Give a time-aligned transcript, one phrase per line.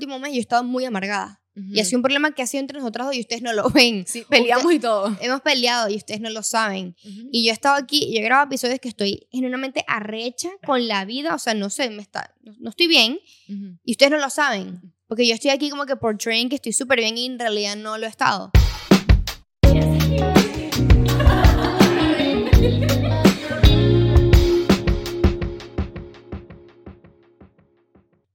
[0.00, 1.36] último mes yo he estado muy amargada.
[1.72, 3.68] Y ha sido un problema que ha sido entre nosotras dos y ustedes no lo
[3.74, 4.04] ven.
[4.06, 5.14] Sí, peleamos y todo.
[5.20, 6.96] Hemos peleado y ustedes no lo saben.
[7.04, 7.28] Ujú.
[7.32, 11.04] Y yo he estado aquí yo he grabado episodios que estoy genuinamente arrecha con la
[11.04, 11.34] vida.
[11.34, 13.18] O sea, no sé, me está, no, no estoy bien
[13.48, 13.78] Ujú.
[13.84, 14.80] y ustedes no lo saben.
[15.06, 17.98] Porque yo estoy aquí como que portraying que estoy súper bien y en realidad no
[17.98, 18.52] lo he estado.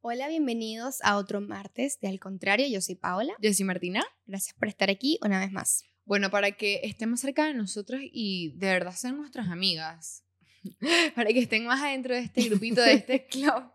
[0.07, 2.67] Hola, bienvenidos a otro martes de Al Contrario.
[2.67, 3.33] Yo soy Paola.
[3.41, 4.05] Yo soy Martina.
[4.27, 5.83] Gracias por estar aquí una vez más.
[6.05, 10.23] Bueno, para que estén más cerca de nosotros y de verdad sean nuestras amigas,
[11.15, 13.71] para que estén más adentro de este grupito, de este club,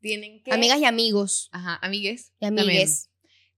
[0.00, 0.52] tienen que...
[0.52, 1.48] Amigas y amigos.
[1.50, 2.32] Ajá, amigues.
[2.38, 2.68] Y también.
[2.68, 3.10] amigues.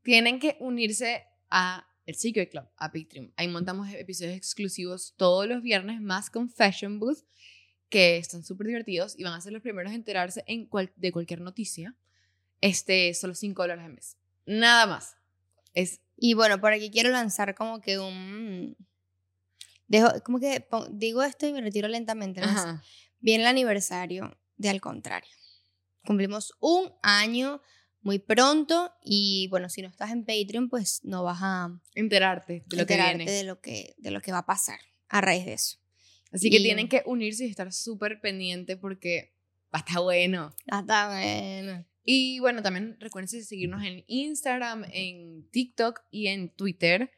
[0.02, 3.34] Tienen que unirse a el Secret Club, a Patreon.
[3.36, 7.18] Ahí montamos episodios exclusivos todos los viernes, más con Fashion Booth,
[7.90, 11.12] que están súper divertidos y van a ser los primeros en enterarse en cual- de
[11.12, 11.94] cualquier noticia.
[12.64, 14.16] Este, solo 5 dólares al mes.
[14.46, 15.16] Nada más.
[15.74, 18.74] Es Y bueno, por aquí quiero lanzar como que un...
[19.86, 22.40] Dejo, como que digo esto y me retiro lentamente.
[22.40, 22.80] ¿no?
[23.20, 25.30] Viene el aniversario de Al Contrario.
[26.06, 27.60] Cumplimos un año
[28.00, 32.76] muy pronto y bueno, si no estás en Patreon, pues no vas a enterarte de
[32.78, 33.30] lo que enterarte viene.
[33.32, 35.78] de lo que, de lo que va a pasar a raíz de eso.
[36.32, 39.34] Así que Y- tienen que unirse y estar súper pendiente porque
[39.74, 40.54] va a estar bueno.
[40.70, 41.84] Ah, está bueno.
[42.04, 47.10] Y bueno, también recuerden seguirnos en Instagram, en TikTok y en Twitter.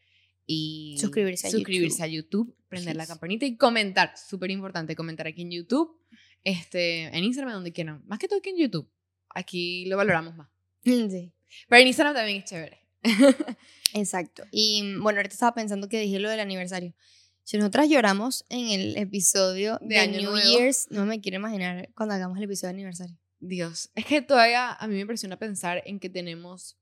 [0.46, 2.04] Y Suscribirse a suscribirse YouTube.
[2.04, 3.08] a YouTube, prender la Yes.
[3.08, 4.16] campanita y comentar.
[4.16, 6.00] Súper importante comentar aquí en YouTube,
[6.44, 8.02] este, en Instagram, donde quieran.
[8.06, 8.88] Más que todo que en YouTube.
[9.34, 10.48] Aquí lo valoramos más.
[10.84, 11.32] Sí.
[11.68, 12.80] Pero en Instagram también es chévere.
[13.94, 14.44] Exacto.
[14.52, 16.94] Y mm, bueno, ahorita estaba pensando que dije lo del aniversario.
[17.42, 20.58] Si nosotras lloramos en el episodio De de, New Nuevo.
[20.58, 23.16] Year's, no me quiero imaginar cuando hagamos el episodio de aniversario.
[23.40, 26.76] Dios, es que todavía a mí me impresiona pensar en que tenemos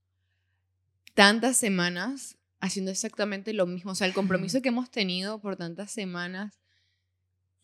[1.14, 3.92] tantas semanas haciendo exactamente lo mismo.
[3.92, 6.61] O sea, el compromiso que hemos tenido por tantas semanas,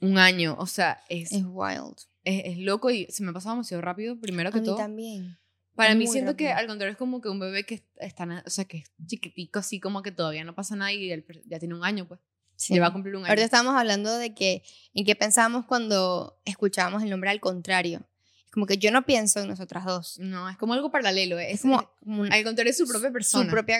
[0.00, 1.97] un año, o sea, es, Es wild.
[2.25, 4.76] es, es loco y se me ha pasado demasiado rápido, primero A que mí todo.
[4.76, 5.38] también.
[5.75, 8.65] Para mí siento que al contrario es como que un bebé que está, o sea,
[8.66, 11.84] que es chiquitico, así como que todavía no pasa nada y él ya tiene un
[11.84, 12.20] año, pues.
[12.56, 12.75] Sí.
[12.75, 13.31] Ya va a cumplir un año.
[13.31, 18.06] Ahorita estábamos hablando de que en qué pensábamos cuando escuchábamos el nombre al contrario.
[18.53, 20.19] Como que yo no pienso en nosotras dos.
[20.19, 21.38] No, es como algo paralelo.
[21.38, 23.44] Es, Es como, como un- al contrario es su propia persona.
[23.44, 23.78] su propia.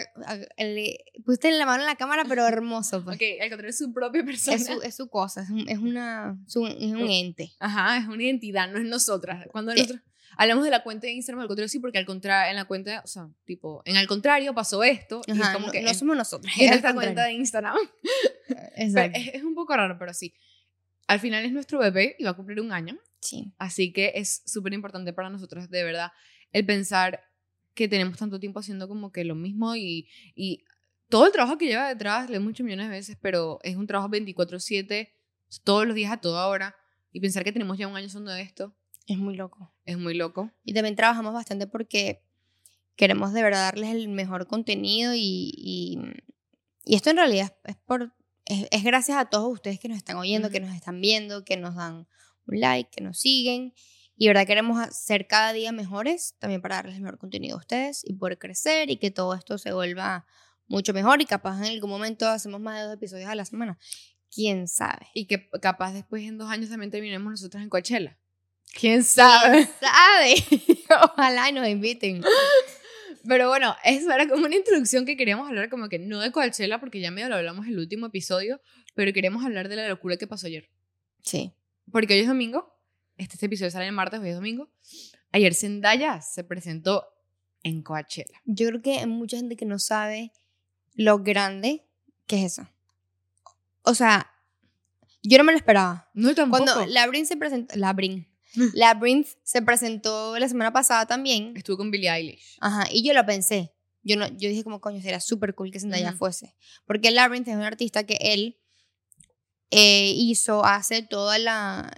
[0.57, 3.03] le- Pusiste la mano en la cámara, pero hermoso.
[3.03, 3.17] Pues.
[3.17, 4.55] Ok, al contrario es su propia persona.
[4.57, 7.51] Es, su, es su cosa, es un, es una, su- es un ente.
[7.59, 9.45] Ajá, es una identidad, no es nosotras.
[9.51, 9.79] Cuando Sí.
[9.81, 10.01] nosotros
[10.37, 13.01] hablamos de la cuenta de Instagram, al contrario sí, porque al contrario, en la cuenta,
[13.03, 15.89] o sea, tipo, en al contrario pasó esto, y es Ajá, como no, que no
[15.89, 16.51] en, somos nosotros.
[16.57, 17.75] en esta cuenta de Instagram.
[18.77, 19.19] Exacto.
[19.19, 20.33] es, es un poco raro, pero sí.
[21.07, 23.53] Al final es nuestro bebé y va a cumplir un año, Sí.
[23.57, 26.11] así que es súper importante para nosotros, de verdad,
[26.51, 27.21] el pensar
[27.73, 30.63] que tenemos tanto tiempo haciendo como que lo mismo y, y
[31.09, 33.85] todo el trabajo que lleva detrás, lo hemos dicho millones de veces, pero es un
[33.87, 35.13] trabajo 24/7,
[35.63, 36.75] todos los días a toda hora,
[37.11, 38.75] y pensar que tenemos ya un año haciendo esto
[39.07, 39.73] Es muy loco.
[39.85, 40.51] es muy loco.
[40.63, 42.23] Y también trabajamos bastante porque
[42.95, 45.99] queremos de verdad darles el mejor contenido y, y,
[46.85, 48.13] y esto en realidad es, por,
[48.45, 50.67] es, es gracias a todos ustedes que nos están oyendo, que Ujú.
[50.67, 52.07] nos están viendo, que nos dan
[52.51, 53.73] un like, que nos siguen.
[54.15, 58.03] Y verdad queremos ser cada día mejores también para darles el mejor contenido a ustedes
[58.05, 60.25] y poder crecer y que todo esto se vuelva
[60.67, 63.79] mucho mejor y capaz en algún momento hacemos más de dos episodios a la semana.
[64.33, 65.07] ¿Quién sabe?
[65.13, 68.17] Y que capaz después en dos años también terminemos nosotras en Coachella.
[68.79, 69.67] ¿Quién sabe?
[69.79, 70.35] ¿Sabe?
[71.13, 72.23] Ojalá y nos inviten.
[73.27, 76.79] Pero bueno, eso era como una introducción que queríamos hablar como que no de Coachella,
[76.79, 78.61] porque ya medio lo hablamos el último episodio,
[78.95, 80.69] pero queríamos hablar de la locura que pasó ayer.
[81.21, 81.53] Sí.
[81.89, 82.77] Porque hoy es domingo,
[83.17, 84.69] este, este episodio sale el martes, hoy es domingo.
[85.31, 87.07] Ayer Zendaya se presentó
[87.63, 88.41] en Coachella.
[88.45, 90.31] Yo creo que hay mucha gente que no sabe
[90.93, 91.87] lo grande
[92.27, 92.67] que es eso.
[93.83, 94.31] O sea,
[95.23, 96.09] yo no me lo esperaba.
[96.13, 96.63] No tampoco.
[96.63, 98.27] Cuando Labyrinth se presentó, Labyrinth,
[98.73, 101.53] Labyrinth se presentó la semana pasada también.
[101.55, 102.57] Estuvo con Billie Eilish.
[102.59, 103.73] Ajá, y yo lo pensé.
[104.03, 106.55] Yo no, yo dije como coño, sería súper cool que Zendaya fuese,
[106.85, 108.59] porque Labyrinth es un artista que él
[109.71, 111.91] eh, hizo, hace toda la,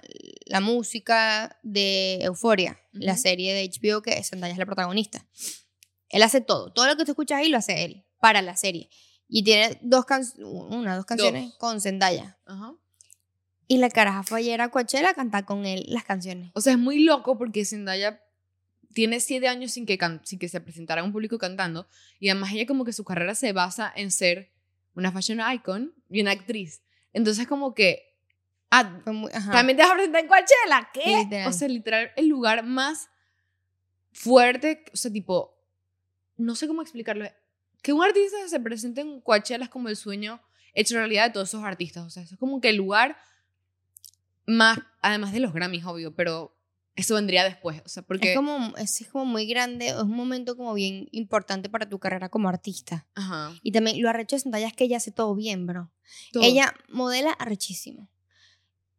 [0.46, 3.22] la música de Euforia, la Ujú.
[3.22, 5.26] serie de HBO que Zendaya es la protagonista.
[6.10, 8.90] Él hace todo, todo lo que tú escuchas ahí lo hace él para la serie.
[9.28, 11.56] Y tiene dos can una, dos canciones Dos.
[11.58, 12.38] con Zendaya.
[12.46, 12.74] Ajá.
[13.68, 16.52] Y la caraja fue ayer a Coachella a cantar con él las canciones.
[16.54, 18.22] O sea, es muy loco porque Zendaya
[18.94, 21.88] tiene siete años sin que, sin que se presentara a un público cantando.
[22.20, 24.52] Y además ella como que su carrera se basa en ser
[24.94, 26.84] una fashion icon y una actriz.
[27.14, 28.12] Entonces como que...
[28.70, 29.00] Ah,
[29.34, 29.52] ajá.
[29.52, 31.18] también te vas a presentar en Coachella, ¿qué?
[31.18, 31.48] Literal.
[31.48, 33.08] O sea, literal, el lugar más
[34.12, 35.56] fuerte, o sea, tipo,
[36.38, 37.26] no sé cómo explicarlo.
[37.84, 40.42] Que un artista se presente en Coachella es como el sueño
[40.74, 42.04] hecho realidad de todos esos artistas.
[42.04, 43.18] O sea, eso es como que el lugar
[44.46, 46.56] más, además de los Grammys, obvio, pero
[46.96, 47.82] eso vendría después.
[47.86, 48.32] O sea, porque...
[48.32, 52.30] Es como, es, como muy grande, es un momento como bien importante para tu carrera
[52.30, 53.08] como artista.
[53.16, 53.54] Ajá.
[53.64, 55.92] Y también lo arrecho de Zendaya es que ella hace todo bien, bro.
[56.32, 56.44] todo.
[56.44, 58.10] Ella modela arrechísimo.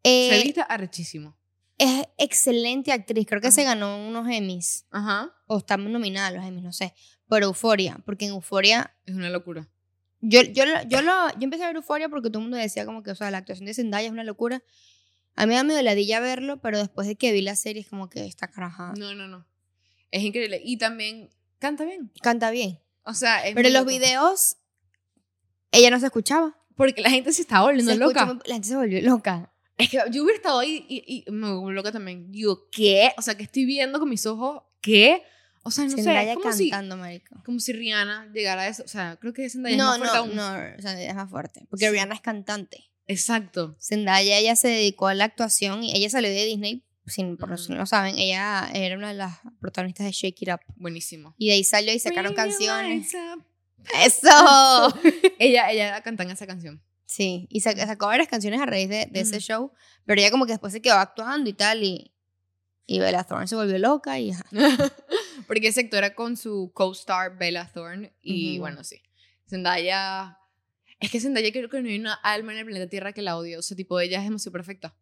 [0.04, 1.36] se Eh, viste arrechísimo.
[1.78, 3.70] es excelente actriz, creo que se Ajá.
[3.74, 5.32] ganó unos Emmys, Ajá.
[5.46, 6.94] o está nominada a los Emmys, no sé,
[7.28, 9.68] por Euforia, porque en Euforia, Es una locura.
[10.20, 13.02] yo, yo, yo, lo, yo empecé a ver Euforia porque todo el mundo decía como
[13.02, 14.62] que, o sea, la actuación de Zendaya es una locura.
[15.36, 18.24] A mí me ladilla verlo, pero después de que vi la serie es como que
[18.26, 18.92] está caraja.
[18.96, 19.46] No, no, no.
[20.10, 20.60] Es increíble.
[20.64, 22.12] Y también canta bien.
[22.22, 22.78] Canta bien.
[23.04, 23.90] O sea, es Pero en los loco.
[23.98, 24.56] videos,
[25.72, 26.56] ella no se escuchaba.
[26.76, 28.22] Porque la gente se está volviendo Se loca.
[28.22, 29.52] escucha- la gente se volvió loca.
[29.76, 32.30] Es que yo hubiera estado ahí y, y me volví loca también.
[32.30, 33.12] Digo, ¿qué?
[33.16, 35.22] O sea, que estoy viendo con mis ojos, ¿qué?
[35.64, 37.36] O sea, no sé, Zendaya es como si, cantando, marico.
[37.44, 38.82] como si Rihanna llegara a eso.
[38.84, 40.60] O sea, creo que Zendaya No, es más fuerte no, aún.
[40.72, 41.66] no, o sea, es más fuerte.
[41.70, 41.90] Porque.
[41.90, 42.84] Rihanna es cantante.
[43.06, 43.76] Exacto.
[43.80, 47.64] Zendaya, ella se dedicó a la actuación y ella salió de Disney, sin, por si
[47.64, 47.72] Ujú.
[47.74, 50.60] no lo saben, ella era una de las protagonistas de Shake It Up.
[50.76, 51.34] Buenísimo.
[51.38, 53.12] Y de ahí salió y sacaron Bring canciones.
[54.04, 55.00] ¡Eso!
[55.38, 56.82] ella, ella canta en esa canción.
[57.04, 59.72] sí, y sac- sacó varias canciones a raíz de, de ese show,
[60.06, 62.10] pero ella como que después se quedó actuando y tal, y,
[62.86, 64.32] y Bella Thorne se volvió loca y.
[65.46, 68.14] Porque ese actor era con su co-star Bella Thorne.
[68.22, 69.02] Y bueno, sí.
[69.46, 70.38] Zendaya.
[71.04, 73.36] Es que Zendaya creo que no hay una alma en el planeta Tierra que la
[73.36, 73.58] odie.
[73.58, 74.94] O sea, tipo, ella es demasiado perfecta.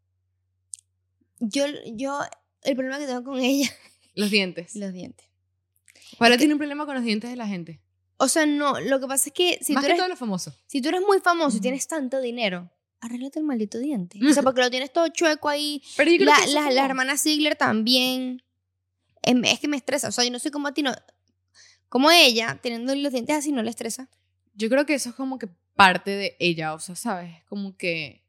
[1.38, 1.64] Yo,
[1.94, 2.20] yo,
[2.62, 3.70] el problema que tengo con ella,
[4.14, 4.74] Los dientes.
[4.76, 5.26] los dientes.
[6.18, 7.80] Para tiene un problema con los dientes de la gente.
[8.18, 10.18] O sea, no, lo que pasa es que si, Más tú que eres, todos los
[10.18, 10.54] famosos.
[10.66, 11.62] si tú eres muy famoso y Ujú.
[11.62, 12.70] tienes tanto dinero,
[13.00, 14.18] arréglate el maldito diente.
[14.28, 16.74] O sea, porque lo tienes todo chueco ahí, Pero yo creo La, que la, es
[16.74, 18.42] la como- hermana Ziegler también.
[19.22, 20.08] Em, Es que me estresa.
[20.08, 20.92] O sea, yo no sé cómo a ti no.
[21.88, 24.08] Como ella, teniendo los dientes así, no le estresa.
[24.54, 26.74] Yo creo que eso es como que parte de ella.
[26.74, 27.42] O sea, ¿sabes?
[27.48, 28.22] Como que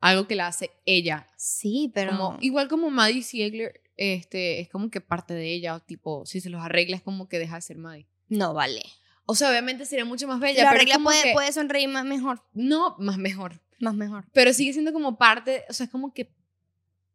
[0.00, 1.26] algo que la hace ella.
[1.36, 2.10] Sí, pero.
[2.12, 5.74] Como, igual como Maddie Ziegler, este, es como que parte de ella.
[5.74, 8.06] O tipo, si se los arregla es como que deja de ser Maddie.
[8.28, 8.82] No vale.
[9.26, 10.64] O sea, obviamente sería mucho más bella.
[10.64, 12.42] la pero es regla puede, que- puede sonreír más mejor.
[12.52, 13.60] No, más mejor.
[13.78, 14.24] Más mejor.
[14.32, 16.32] Pero sigue siendo como parte, o sea, es como que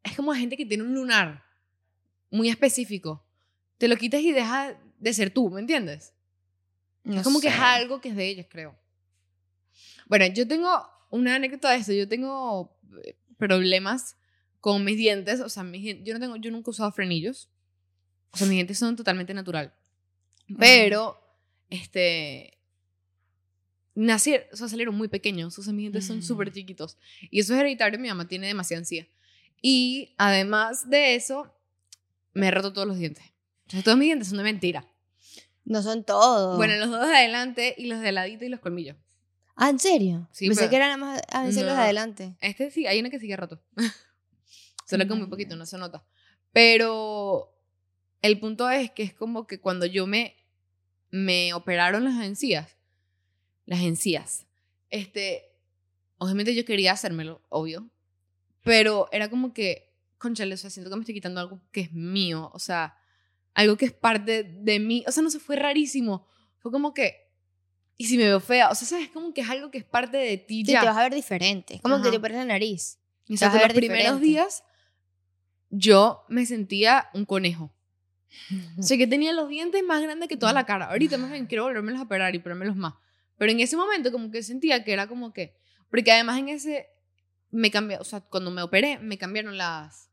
[0.03, 1.43] es como gente que tiene un lunar
[2.31, 3.25] muy específico.
[3.77, 6.13] Te lo quitas y deja de ser tú, ¿me entiendes?
[7.03, 8.75] No es como que es algo que es de ellas, creo.
[10.05, 10.69] Bueno, yo tengo
[11.09, 11.93] una anécdota de esto.
[11.93, 14.17] Yo tengo eh, problemas
[14.59, 15.39] con mis dientes.
[15.41, 17.49] O sea, mis yo, no tengo, yo nunca he usado frenillos.
[18.31, 19.73] O sea, mis dientes son totalmente natural.
[20.59, 21.19] Pero,
[21.69, 22.51] este.
[23.95, 25.57] Nacieron, o sea, salieron muy pequeños.
[25.57, 26.21] O sea, mis dientes son Mm.
[26.21, 26.97] súper chiquitos.
[27.31, 27.97] Y eso es hereditario.
[27.99, 29.07] Mi mamá tiene demasiada ansiedad.
[29.61, 31.51] Y además de eso,
[32.33, 33.23] me he roto todos los dientes.
[33.67, 34.85] Sea, todos mis dientes son de mentira.
[35.63, 36.57] No son todos.
[36.57, 38.97] Bueno, los dos de adelante y los de ladito y los colmillos.
[39.55, 40.27] Ah, ¿en serio?
[40.31, 41.81] Sí, Pensé pero- que eran más a veces los de No.
[41.83, 42.35] adelante.
[42.41, 43.61] Este sí, hay uno que sigue roto.
[44.85, 46.05] Solo que muy poquito, no se nota.
[46.51, 47.53] Pero
[48.21, 50.35] el punto es que es como que cuando yo me,
[51.11, 52.77] me operaron las encías,
[53.65, 54.45] las encías,
[54.89, 55.43] este,
[56.17, 57.89] obviamente yo quería hacérmelo, obvio,
[58.63, 61.93] pero era como que, conchale, o sea, siento que me estoy quitando algo que es
[61.93, 62.97] mío, o sea,
[63.53, 66.27] algo que es parte de mí, o sea, no sé, fue rarísimo,
[66.59, 67.24] fue como que,
[67.97, 70.17] y si me veo fea, o sea, sabes, como que es algo que es parte
[70.17, 70.81] de ti Sí, ya.
[70.81, 71.79] te vas a ver diferente.
[71.81, 72.11] Como que Ajá.
[72.11, 72.99] te operas la nariz.
[73.23, 74.25] O Te vas a que ver los primeros diferente.
[74.27, 74.63] días
[75.69, 77.71] yo me sentía un conejo.
[78.77, 80.85] O sea, que tenía los dientes más grandes que toda la cara.
[80.91, 82.93] Ahorita más bien quiero volverme a operar y ponérmelos más.
[83.37, 85.55] Pero en ese momento como que sentía que era como que...
[85.89, 86.87] Porque además en ese...
[87.51, 90.09] Me cambió, o sea, cuando me operé, me cambiaron las...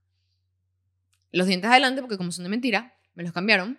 [1.33, 3.79] Los dientes adelante, porque como son de mentira, me los cambiaron.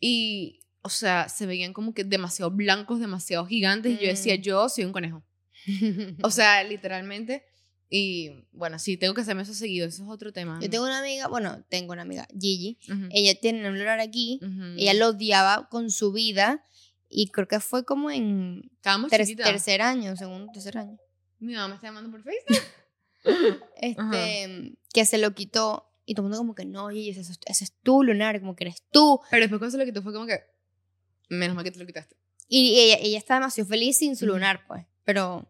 [0.00, 3.92] Y, o sea, se veían como que demasiado blancos, demasiado gigantes.
[4.00, 4.40] Y yo decía, Mm.
[4.42, 5.24] yo soy un conejo.
[6.22, 7.42] O sea, literalmente.
[7.90, 9.86] Y bueno, sí, tengo que hacerme eso seguido.
[9.86, 10.58] Eso es otro tema.
[10.60, 12.78] Yo tengo una amiga, bueno, tengo una amiga, Gigi.
[12.88, 14.40] Ujú, Ella tiene un lunar aquí.
[14.42, 14.74] ujú.
[14.76, 16.64] Ella lo odiaba con su vida.
[17.08, 18.70] Y creo que fue como en
[19.10, 19.44] ter- chiquita.
[19.44, 20.98] tercer año, segundo, tercer año.
[21.38, 22.62] Mi mamá me está llamando por Facebook.
[23.80, 25.86] Este, que se lo quitó.
[26.06, 28.54] Y todo el mundo como que no, Gigi, ese, es- ese es tu lunar, como
[28.56, 29.20] que eres tú.
[29.30, 30.40] Pero después cuando se lo quitó fue como que...
[31.28, 32.16] Menos mal que te lo quitaste.
[32.48, 34.84] Y ella, ella está demasiado feliz sin su lunar, pues.
[35.04, 35.48] Pero,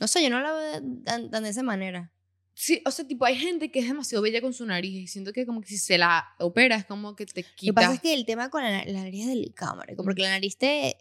[0.00, 2.12] no sé, yo no la veo tan, tan de esa manera.
[2.54, 5.32] Sí, o sea, tipo, hay gente que es demasiado bella con su nariz y siento
[5.32, 7.72] que como que si se la opera es como que te Lo que quita.
[7.74, 10.56] pasa es que el tema con la, la nariz es delicado, marico, porque la nariz
[10.56, 10.96] te,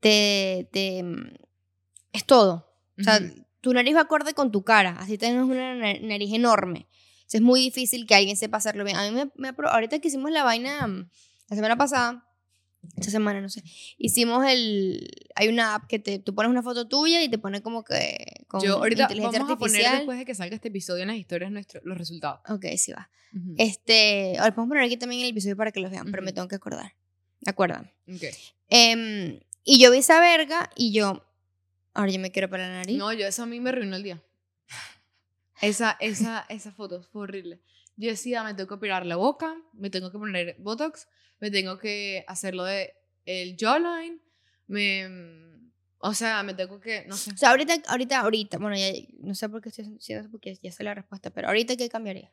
[0.00, 1.34] te, te- mm,
[2.12, 2.72] es todo.
[2.98, 3.44] O sea, Ujú.
[3.60, 6.86] tu nariz va acorde con tu cara, así tienes una na- nariz enorme.
[6.90, 8.96] O sea, es muy difícil que alguien sepa hacerlo bien.
[8.96, 11.10] A mí me, me ahorita que hicimos la vaina mm,
[11.48, 12.25] la semana pasada,
[12.96, 13.62] esta semana, no sé.
[13.98, 15.08] Hicimos el.
[15.34, 18.44] Hay una app que te, tú pones una foto tuya y te pone como que.
[18.48, 19.96] Con Yo ahorita inteligencia vamos a poner artificial.
[19.98, 22.40] después de que salga este episodio en las historias nuestro, los resultados.
[22.48, 23.10] Ok, sí va.
[23.34, 23.54] Ujú.
[23.58, 24.36] Este.
[24.38, 26.54] Ahora podemos poner aquí también el episodio para que los vean, pero me tengo que
[26.54, 26.94] acordar.
[27.40, 27.78] ¿De acuerdo?
[28.08, 28.22] Ok.
[28.68, 31.24] Em, y yo vi esa verga y yo.
[31.94, 32.96] Ahora yo me quiero para la nariz.
[32.98, 34.22] No, yo eso a mí me arruinó el día.
[35.62, 37.60] Esa, esa, esa foto fue horrible.
[37.96, 41.08] Yo decía, me tengo que operar la boca, me tengo que poner Botox,
[41.40, 44.20] me tengo que hacer lo de el jawline,
[44.66, 45.08] me...
[45.98, 47.30] O sea, me tengo que, no sé.
[47.32, 50.54] O sea, ahorita, ahorita, ahorita, bueno, ya, no sé por qué estoy diciendo eso porque
[50.62, 52.30] ya sé la respuesta, pero ahorita, ¿qué cambiaría?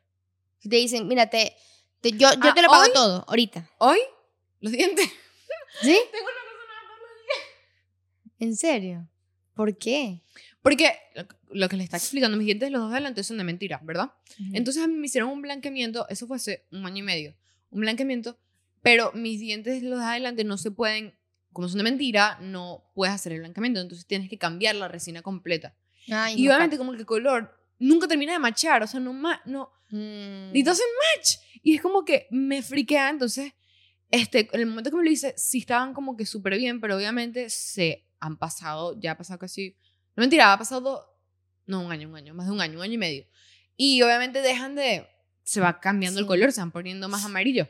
[0.58, 1.56] Si te dicen, mira, te,
[2.02, 2.90] te- yo, yo Ah, te lo pago ¿hoy?
[2.92, 3.68] todo, ahorita.
[3.78, 3.98] Hoy,
[4.60, 5.06] los dientes.
[5.80, 5.98] ¿Sí?
[6.12, 8.34] Tengo una persona.
[8.38, 9.08] ¿En serio?
[9.54, 10.22] ¿Por qué?
[10.64, 10.90] Porque
[11.50, 14.12] lo, que le está explicando, mis dientes, los dos de adelante son de mentira, ¿verdad?
[14.40, 14.50] Ujú.
[14.54, 17.36] Entonces a mí me hicieron un blanqueamiento, eso fue hace un año y medio,
[17.70, 18.38] un blanqueamiento,
[18.82, 21.14] pero mis dientes, los de adelante, no se pueden,
[21.52, 25.20] como son de mentira, no puedes hacer el blanqueamiento, entonces tienes que cambiar la resina
[25.22, 25.76] completa.
[26.10, 29.12] Ay, Y no, obviamente como que el color nunca termina de machar, o sea, no,
[29.44, 30.56] no, Mm.
[30.56, 31.36] y doesn't match.
[31.62, 33.52] Y es como que me friquea, entonces,
[34.10, 36.96] este, en el momento que me lo hice, sí estaban como que súper bien, pero
[36.96, 39.76] obviamente se han pasado, ya ha pasado casi,
[40.16, 41.04] no mentira, ha pasado,
[41.66, 43.26] no, un año, un año, más de un año, un año y medio.
[43.76, 45.06] Y obviamente dejan de,
[45.42, 46.28] se va cambiando el Sí.
[46.28, 47.68] color, se van poniendo más amarillo.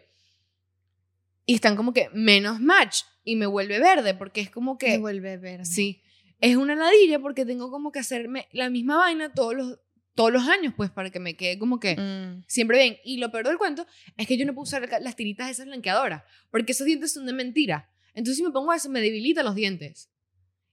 [1.47, 4.89] Y están como que menos match, y me vuelve verde, porque es como que...
[4.91, 5.65] Me vuelve verde.
[5.65, 6.03] Sí,
[6.41, 9.79] es una ladilla porque tengo como que hacerme la misma vaina todos los,
[10.15, 12.45] todos los años, pues, para que me quede como que Mm.
[12.49, 12.99] siempre bien.
[13.05, 13.87] Y lo peor del cuento
[14.17, 17.33] es que yo no puedo usar las tiritas esas blanqueadoras, porque esos dientes son de
[17.33, 17.91] mentira.
[18.15, 20.11] Entonces, si me pongo eso, me debilita los dientes.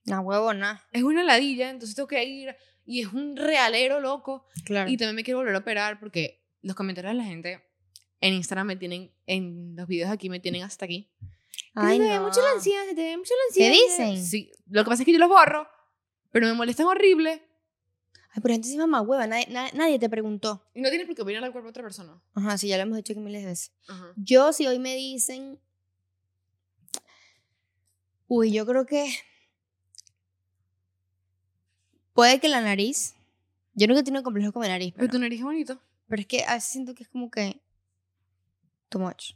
[0.06, 0.88] No, huevo, nada.
[0.92, 2.56] Es una ladilla, entonces tengo que ir
[2.86, 4.48] y es un realero loco.
[4.66, 4.90] Claro.
[4.90, 7.64] Y también me quiero volver a operar porque los comentarios de la gente
[8.20, 11.10] en Instagram me tienen, en los videos aquí me tienen hasta aquí.
[11.74, 12.24] Ay, se te ve no.
[12.28, 14.10] mucho la ansiedad, se te ve mucho la ¿Qué ansiedad.
[14.12, 14.26] dicen?
[14.26, 15.68] Sí, lo que pasa es que yo los borro,
[16.32, 17.44] pero me molestan horrible.
[18.34, 20.66] Ay, pero entonces mamá hueva, nadie, na- nadie te preguntó.
[20.74, 22.22] Y no tienes por qué opinar al cuerpo de otra persona.
[22.34, 23.74] Ajá, sí, ya lo hemos dicho que miles de veces.
[23.88, 24.14] Ajá.
[24.16, 25.60] Yo, si hoy me dicen.
[28.28, 29.14] Uy, yo creo que.
[32.14, 33.16] Puede que la nariz.
[33.74, 35.82] Yo nunca he tenido complejo con mi nariz, Pero pero, tu nariz es bonito.
[36.08, 37.62] pero es que a veces siento que es como que.
[38.90, 39.34] Too much.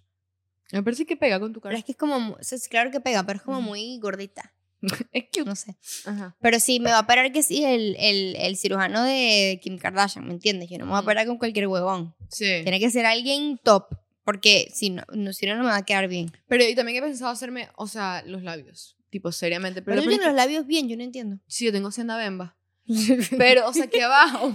[0.72, 1.80] Me parece que pega con tu Pero cara.
[1.80, 2.34] es que es como.
[2.34, 4.52] o sea, claro que pega, pero es como muy gordita.
[5.14, 5.46] Es cute.
[5.46, 5.76] No sé.
[6.06, 6.36] Ajá.
[6.42, 10.28] Pero sí, me va a operar que sí el, el, el cirujano de Kim Kardashian,
[10.28, 10.70] ¿me entiendes?
[10.70, 12.14] Yo no me voy a operar con cualquier huevón.
[12.30, 12.46] Sí.
[12.64, 13.86] Tiene que ser alguien top.
[14.24, 16.32] Porque si no, no, si no, no me va a quedar bien.
[16.48, 18.98] Pero y también he pensado hacerme, o sea, los labios.
[19.12, 19.82] Tipo, seriamente.
[19.82, 21.40] Pero, Pero peor tienes los labios bien, yo no entiendo.
[21.48, 22.58] Sí, yo tengo senda bemba.
[23.38, 24.54] Pero, o sea, aquí abajo.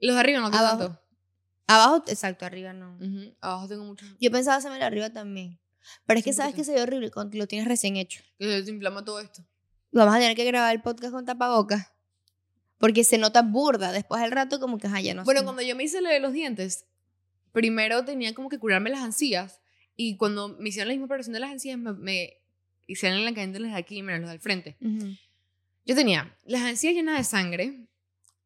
[0.00, 0.78] Los de arriba no tengo Abajo.
[0.78, 1.00] tanto.
[1.66, 2.98] Abajo, exacto, arriba no.
[3.40, 4.06] Abajo tengo mucho.
[4.20, 5.58] Yo pensaba hacerme arriba también.
[6.06, 8.22] Pero es que sabes que se ve horrible cuando lo tienes recién hecho.
[8.38, 9.42] Que se inflama todo esto.
[9.92, 11.92] Vamos a tener que grabar el podcast con tapabocas.
[12.78, 13.90] Porque se nota burda.
[13.92, 15.44] Después del rato, como que, ajá, ya no Bueno, sé.
[15.44, 16.86] cuando yo me hice lo de los dientes,
[17.52, 19.60] primero tenía como que curarme las encías.
[19.96, 22.36] Y cuando me hicieron la misma operación de las encías, me, me
[22.86, 24.76] hicieron el blanqueamiento los de aquí, mira, los del frente.
[24.80, 25.08] Ujú.
[25.88, 27.88] Yo tenía las encías llenas de sangre,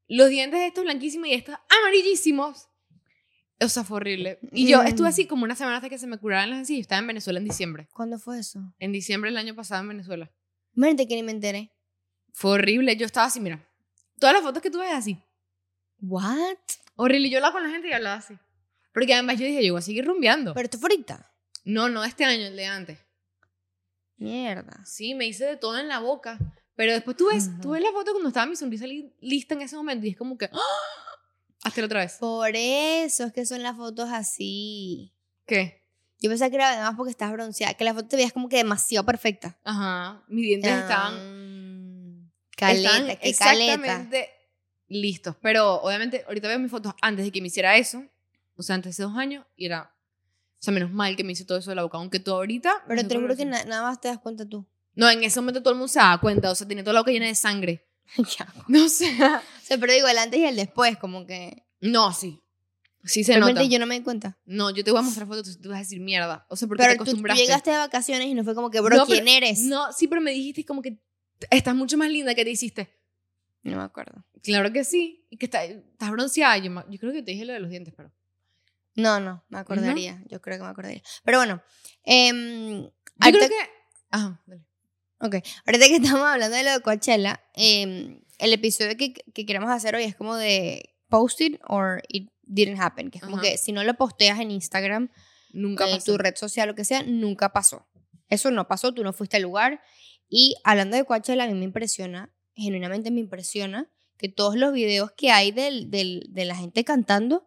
[0.06, 2.68] los dientes estos blanquísimos y estos amarillísimos.
[3.60, 4.38] O sea, fue horrible.
[4.52, 6.78] Y yo estuve así como una semana hasta que se me curaran las encías.
[6.78, 7.88] Yo estaba en Venezuela en diciembre.
[7.92, 8.60] ¿Cuándo fue eso?
[8.78, 10.30] En diciembre del año pasado en Venezuela.
[10.76, 11.72] Imagínate que ni me enteré.
[12.32, 12.96] Fue horrible.
[12.96, 13.68] Yo estaba así, mira.
[14.20, 15.18] Todas las fotos que tú ves así.
[16.00, 16.58] ¿What?
[16.94, 17.28] Horrible.
[17.28, 18.34] Yo hablaba con la gente y hablaba así.
[18.94, 20.54] Porque además yo dije, yo voy a seguir rumbeando.
[20.54, 21.28] Pero esto fue ahorita.
[21.64, 22.98] No, no este año, el de antes.
[24.16, 24.84] Mierda.
[24.84, 26.38] Sí, me hice de todo en la boca.
[26.74, 27.70] Pero después tú ves, tú Ujú.
[27.72, 30.38] ves la foto cuando estaba mi sonrisa li- lista en ese momento y es como
[30.38, 30.46] que...
[30.46, 30.58] ¡ah!
[31.64, 32.14] Hazte la otra vez.
[32.18, 35.12] Por eso es que son las fotos así.
[35.46, 35.82] ¿Qué?
[36.20, 37.74] Yo pensaba que era además porque estás bronceada.
[37.74, 39.58] Que la foto te veías como que demasiado perfecta.
[39.64, 40.24] Ajá.
[40.28, 41.14] Mis dientes estaban...
[42.24, 43.28] Mm, Caleta, estaban qué caleta.
[43.28, 44.30] exactamente
[44.88, 45.36] listos.
[45.42, 48.04] Pero obviamente ahorita veo mis fotos antes de que me hiciera eso.
[48.56, 49.44] O sea, antes de dos años.
[49.56, 49.94] Y era...
[50.58, 51.98] O sea, menos mal que me hice todo eso de la boca.
[51.98, 52.84] Aunque tú ahorita...
[52.88, 54.66] Pero te juro que na- nada más te das cuenta tú.
[54.94, 56.50] No, en ese momento todo el mundo se daba cuenta.
[56.50, 57.86] O sea, tenía toda la boca llena de sangre.
[58.38, 58.52] ya.
[58.68, 59.06] No sé.
[59.10, 61.64] O sea, pero digo, el antes y el después, como que.
[61.80, 62.38] No, sí.
[63.04, 63.70] Sí se Realmente nota.
[63.72, 64.38] yo no me di cuenta.
[64.44, 66.46] No, yo te voy a mostrar fotos y tú vas a decir mierda.
[66.48, 67.42] O sea, porque Pero te tú, tú acostumbraste.
[67.42, 69.58] llegaste de vacaciones y no fue como que, bro, No, pero- ¿quién eres?
[69.62, 70.98] No, sí, pero me dijiste como que
[71.50, 72.96] estás mucho más linda que te hiciste.
[73.64, 74.24] No me acuerdo.
[74.44, 75.26] Claro que sí.
[75.30, 76.58] Y que está- estás bronceada.
[76.58, 78.12] Yo, yo creo que te dije lo de los dientes, pero...
[78.94, 80.22] No, no, me acordaría.
[80.28, 81.02] Yo creo que me acordaría.
[81.24, 81.60] Pero bueno,
[82.04, 83.54] em, Yo creo que...
[84.10, 84.62] Ajá, dale.
[85.22, 89.94] Ahorita que estamos hablando de lo de Coachella, em, el episodio que, que queremos hacer
[89.94, 93.10] hoy es como de post it or it didn't happen.
[93.10, 93.44] Que es como Ajá.
[93.44, 95.10] que si no lo posteas en Instagram,
[95.52, 96.12] Nunca en pasó.
[96.12, 97.86] tu red social, lo que sea, nunca pasó.
[98.28, 99.82] Eso no pasó, tú no fuiste al lugar.
[100.28, 105.12] Y hablando de Coachella, a mí me impresiona, genuinamente me impresiona, que todos los videos
[105.12, 107.46] que hay del, del, de la gente cantando,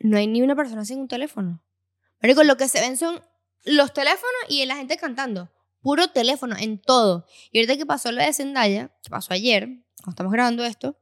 [0.00, 1.62] no hay ni una persona sin un teléfono.
[2.18, 3.22] Pero lo que se ven son
[3.64, 5.50] los teléfonos y la gente cantando.
[5.80, 7.26] Puro teléfono, en todo.
[7.52, 10.98] Y ahorita que pasó lo de Zendaya, que pasó ayer, cuando estamos grabando esto,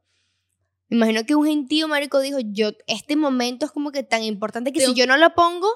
[0.89, 4.71] me imagino que un gentío marico dijo, yo, este momento es como que tan importante
[4.71, 5.67] que si yo no lo pongo...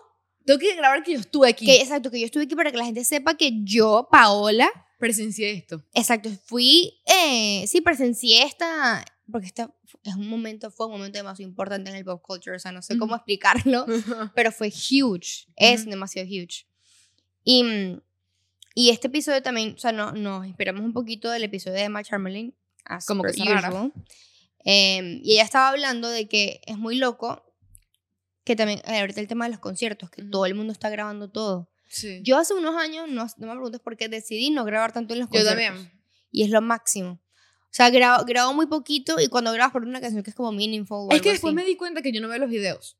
[0.45, 1.65] Tengo que grabar que yo estuve aquí.
[1.65, 4.69] Que, exacto, que yo estuve aquí para que la gente sepa que yo, Paola...
[4.99, 5.83] Presencié esto.
[5.93, 9.67] Exacto, fui, eh, sí, presencié esta, porque este
[10.03, 12.81] es un momento, fue un momento demasiado importante en el pop culture, o sea, no
[12.81, 13.85] sé cómo explicarlo,
[14.35, 16.65] pero fue huge, es demasiado huge.
[17.43, 18.01] Y, mm,
[18.73, 22.03] y este episodio también, o sea, no, nos inspiramos un poquito del episodio de Emma
[22.03, 22.55] Chamberlain,
[23.07, 23.91] como que usual.
[24.65, 27.43] Eh, y ella estaba hablando de que es muy loco
[28.43, 31.29] que también, eh, ahorita el tema de los conciertos, que todo el mundo está grabando
[31.29, 31.69] todo.
[31.89, 32.21] Sí.
[32.23, 35.21] Yo hace unos años, no, no me preguntes por qué, decidí no grabar tanto en
[35.21, 35.63] los conciertos.
[35.63, 35.91] Yo también.
[36.31, 37.21] Y es lo máximo.
[37.73, 40.51] O sea, grabo, grabo muy poquito y cuando grabas por una canción que es como
[40.51, 41.07] meaningful.
[41.11, 42.97] es que después me di cuenta que yo no veo los videos.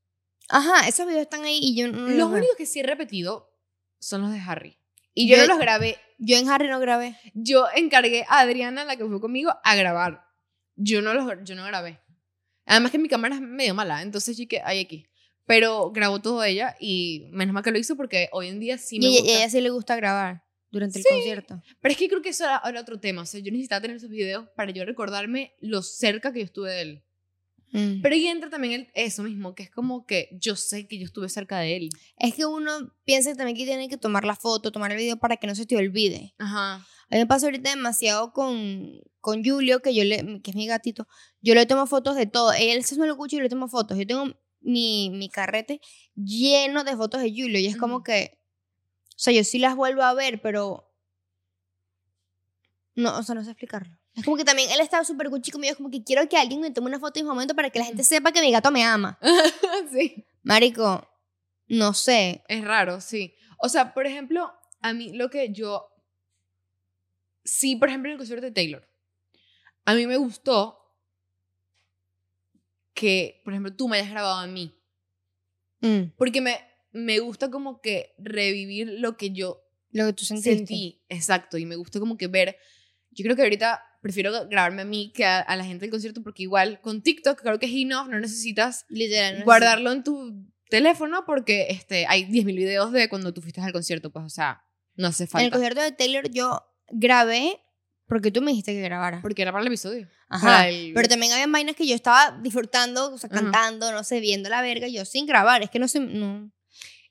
[0.49, 3.51] Ajá, esos videos están ahí y yo no Los únicos que sí he repetido
[3.99, 4.79] son los de Harry.
[5.13, 5.97] Y yo, no los grabé.
[6.17, 7.17] Yo en Harry no grabé.
[7.33, 10.25] Yo encargué a Adriana, la que fue conmigo, a grabar.
[10.75, 11.99] Yo no los yo no grabé.
[12.65, 15.05] Además que mi cámara es medio mala, entonces sí que hay aquí.
[15.45, 18.99] Pero grabó todo ella y menos mal que lo hizo porque hoy en día sí
[18.99, 19.25] me y gusta.
[19.25, 21.61] Y a ella sí le gusta grabar durante el concierto.
[21.81, 23.23] Pero es que creo que eso era, otro tema.
[23.23, 26.71] O sea, yo necesitaba tener esos videos para yo recordarme lo cerca que yo estuve
[26.71, 27.03] de él.
[27.73, 28.01] Mm.
[28.01, 31.05] Pero ahí entra también el, eso mismo, que es como que yo sé que yo
[31.05, 31.89] estuve cerca de él.
[32.17, 32.71] Es que uno
[33.03, 35.65] piensa también que tiene que tomar la foto, tomar el video para que no se
[35.65, 36.35] te olvide.
[36.37, 36.75] Ajá.
[36.75, 40.67] A mí me pasa ahorita demasiado con, con Julio, que yo le, que es mi
[40.67, 41.07] gatito.
[41.41, 42.53] Yo le tomo fotos de todo.
[42.53, 43.97] Él se me lo escucha y le tomo fotos.
[43.97, 44.25] Yo tengo
[44.61, 45.81] mi, mi carrete
[46.15, 48.39] lleno de fotos de Julio y es como que,
[49.09, 50.93] o sea, yo sí las vuelvo a ver, pero
[52.95, 53.97] no, o sea, no sé explicarlo.
[54.15, 56.61] Es como que también él estaba súper gucci conmigo, es como que quiero que alguien
[56.61, 58.71] me tome una foto en un momento para que la gente sepa que mi gato
[58.71, 59.17] me ama.
[59.91, 60.25] sí.
[60.43, 61.07] Marico,
[61.67, 62.43] no sé.
[62.47, 63.35] Es raro, sí.
[63.57, 65.89] O sea, por ejemplo, a mí lo que yo...
[67.43, 68.87] Sí, por ejemplo, en el concierto de Taylor.
[69.85, 70.79] A mí me gustó
[72.93, 74.79] que, por ejemplo, tú me hayas grabado a mí.
[75.81, 76.11] Mm.
[76.15, 76.59] Porque me,
[76.91, 80.55] me gusta como que revivir lo que yo lo que tú sentiste.
[80.57, 81.03] sentí.
[81.09, 82.57] Exacto, y me gusta como que ver...
[83.11, 86.43] Yo creo que ahorita prefiero grabarme a mí que a, la gente del concierto porque
[86.43, 91.67] igual con TikTok creo que es enough, no necesitas Literal, guardarlo en tu teléfono porque
[91.69, 94.61] este, hay 10.000 videos de cuando tú fuiste al concierto, pues o sea,
[94.95, 95.39] no hace falta.
[95.39, 97.61] En el concierto de Taylor yo grabé
[98.05, 99.21] porque tú me dijiste que grabara.
[99.21, 100.09] Porque era para el episodio.
[100.27, 100.65] Ajá.
[100.93, 104.61] Pero también había vainas que yo estaba disfrutando, o sea, cantando, no sé, viendo la
[104.61, 106.51] verga, yo sin grabar, es que no sé, no.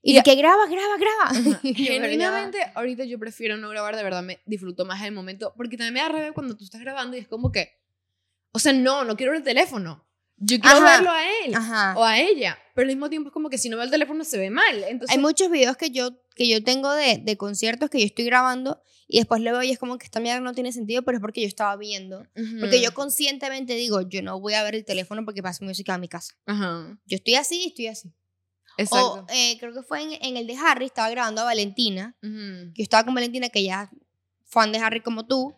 [0.02, 1.60] Y de que graba, graba, graba.
[1.62, 5.94] Genuinamente, ahorita yo prefiero no grabar, de verdad me disfruto más el momento, porque también
[5.94, 7.70] me da rabia cuando tú estás grabando y es como que,
[8.50, 10.06] o sea, no, no quiero el teléfono.
[10.44, 11.54] Yo quiero verlo a él
[11.96, 14.24] o a ella, pero al mismo tiempo es como que si no veo el teléfono
[14.24, 14.82] se ve mal.
[14.88, 15.16] Entonces...
[15.16, 18.82] Hay muchos videos que yo, que yo tengo de, de conciertos que yo estoy grabando
[19.06, 21.20] y después le veo y es como que esta mierda no tiene sentido, pero es
[21.20, 22.26] porque yo estaba viendo.
[22.58, 25.98] Porque yo conscientemente digo, yo no voy a ver el teléfono porque pasa música a
[25.98, 26.34] mi casa.
[27.04, 28.12] Yo estoy así y estoy así.
[28.76, 29.24] Exacto.
[29.24, 32.16] O eh, creo que fue en, en, el de Harry, estaba grabando a Valentina.
[32.20, 33.90] que Yo estaba con Valentina, que ya
[34.46, 35.54] fan de Harry como tú.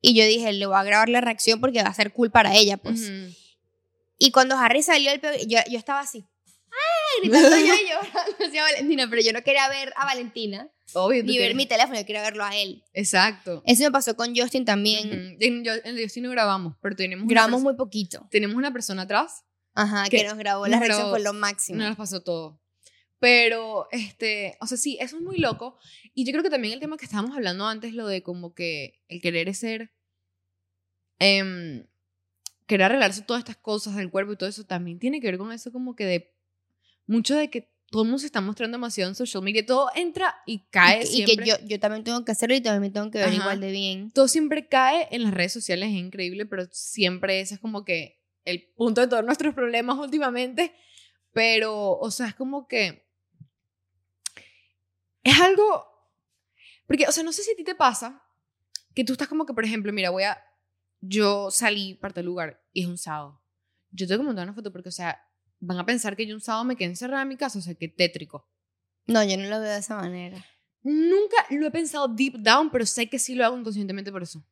[0.00, 2.54] Y yo dije, le voy a grabar la reacción porque va a ser cool para
[2.54, 3.10] ella, pues.
[4.18, 6.26] Y cuando Harry salió, el yo, yo estaba así.
[6.70, 7.28] ¡Ay!
[7.28, 10.68] Gritando yo y yo decía Valentina, pero yo no quería ver a Valentina.
[10.92, 12.84] Obvio, ni ver mi teléfono, yo quería verlo a él.
[12.92, 13.62] Exacto.
[13.64, 15.36] Eso me pasó con Justin también.
[15.40, 17.26] en, en, Justin no grabamos, pero tenemos.
[17.26, 18.28] Grabamos muy poquito.
[18.30, 19.44] Tenemos una persona atrás
[19.74, 21.78] Ajá, que, nos grabó la reacción fue lo máximo.
[21.78, 22.60] Nos pasó todo.
[23.18, 25.78] Pero, este, o sea, sí, eso es muy loco.
[26.12, 29.00] Y yo creo que también el tema que estábamos hablando antes, lo de como que
[29.08, 29.92] el querer es ser,
[31.18, 31.86] eh,
[32.66, 35.52] querer arreglarse todas estas cosas del cuerpo y todo eso, también tiene que ver con
[35.52, 36.34] eso como que de,
[37.06, 40.34] mucho de que todo el mundo se está mostrando demasiado en social media, todo entra
[40.46, 41.04] y cae.
[41.10, 43.70] Y, que yo, yo también tengo que hacerlo y también tengo que ver igual de
[43.70, 44.10] bien.
[44.10, 48.18] Todo siempre cae en las redes sociales, es increíble, pero siempre ese es como que
[48.44, 50.74] el punto de todos nuestros problemas últimamente.
[51.32, 53.04] Pero, o sea, es como que
[55.24, 55.86] es algo,
[56.86, 58.22] porque, o sea, no sé si a ti te pasa
[58.94, 60.40] que tú estás como que, por ejemplo, mira, voy a,
[61.00, 63.42] yo salí para tal lugar y es un sábado.
[63.90, 65.20] Yo tengo que montar una foto porque, o sea,
[65.60, 67.74] van a pensar que yo un sábado me quedé encerrada en mi casa, o sea,
[67.74, 68.48] que tétrico.
[69.06, 70.44] No, yo no lo veo de esa manera.
[70.82, 74.44] Nunca lo he pensado deep down, pero sé que sí lo hago inconscientemente por eso.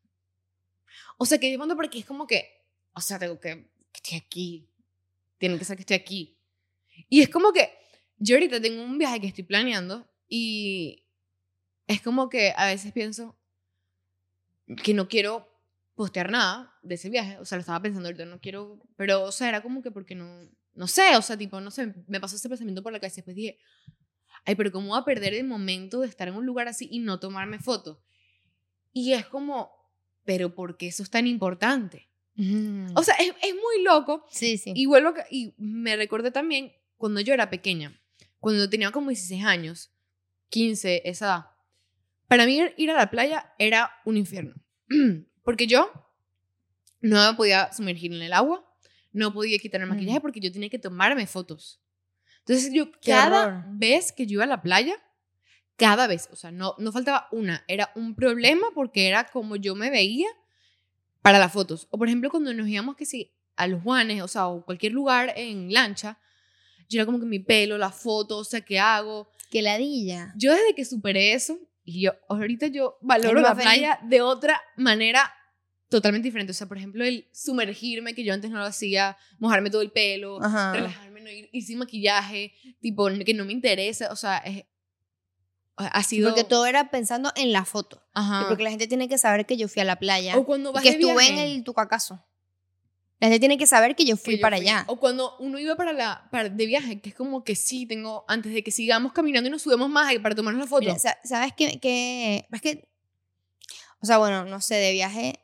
[1.19, 4.19] O sea, que yo mando porque es como que, o sea, tengo que, que estoy
[4.19, 4.69] aquí.
[5.39, 6.39] Tienen que saber que estoy aquí.
[7.09, 7.71] Y es como que
[8.19, 11.05] yo ahorita tengo un viaje que estoy planeando y
[11.87, 13.37] es como que a veces pienso
[14.83, 15.49] que no quiero
[15.95, 17.39] postear nada de ese viaje.
[17.39, 18.81] O sea, lo estaba pensando ahorita, no quiero.
[18.97, 20.49] Pero, o sea, era como que porque no.
[20.75, 23.17] No sé, o sea, tipo, no sé, me pasó ese pensamiento por la cabeza.
[23.17, 23.59] Después dije,
[24.47, 27.01] ay, pero ¿cómo voy a perder el momento de estar en un lugar así y
[27.01, 27.99] no tomarme fotos?
[28.95, 29.71] Y es como,
[30.25, 32.09] pero ¿por qué eso es tan importante?
[32.95, 34.27] O sea, es, es muy loco.
[34.31, 34.73] sí, sí.
[34.75, 38.01] Y vuelvo y me recordé también cuando yo era pequeña,
[38.41, 39.93] cuando tenía como 16 años,
[40.49, 41.47] 15, esa edad.
[42.29, 44.55] Para mí ir- a la playa era un infierno.
[45.45, 45.91] Porque yo
[47.01, 48.65] no me podía sumergir en el agua,
[49.13, 49.91] no podía quitar el Mm.
[49.91, 51.81] maquillaje porque yo tenía que tomarme fotos.
[52.39, 53.65] Entonces yo Qué cada horror.
[53.73, 54.95] vez que yo iba a la playa,
[55.77, 59.75] cada vez, o sea, no, no faltaba una, era un problema porque era como yo
[59.75, 60.29] me veía
[61.23, 61.87] para las fotos.
[61.91, 64.93] O por ejemplo, cuando nos íbamos que sí, a los Juanes, o sea, o cualquier
[64.93, 66.19] lugar en lancha,
[66.89, 69.31] yo era como que mi pelo, la foto, o sea, ¿qué hago?
[69.51, 70.33] Que ladilla.
[70.37, 73.63] Yo desde que superé eso, y yo ahorita yo valoro la feliz.
[73.65, 75.33] playa de otra manera
[75.89, 76.53] totalmente diferente.
[76.53, 79.91] O sea, por ejemplo, el sumergirme, que yo antes no lo hacía, mojarme todo el
[79.91, 80.73] pelo, Ajá.
[80.73, 84.65] relajarme, no ir, ir sin maquillaje, tipo, que no me interesa, o sea, es-
[85.77, 86.31] ha sido...
[86.31, 88.03] Porque todo era pensando en la foto.
[88.15, 88.43] Ajá.
[88.43, 90.37] Y Porque la gente tiene que saber que yo fui a la playa.
[90.39, 91.53] O cuando y vas que de estuve en viaje.
[91.55, 92.25] el Tucacazo.
[93.21, 94.67] La gente tiene que saber que yo que fui yo para fui.
[94.69, 94.85] allá.
[94.89, 98.25] O cuando uno iba para la para, de viaje, que es como que sí, tengo,
[98.29, 100.81] antes de que sigamos caminando y nos subamos más ahí para tomarnos la foto.
[100.87, 101.79] Mira, sa- ¿Sabes qué?
[101.79, 102.49] qué?
[102.51, 102.89] Es que,
[104.01, 105.39] o sea, bueno, no sé, de viaje,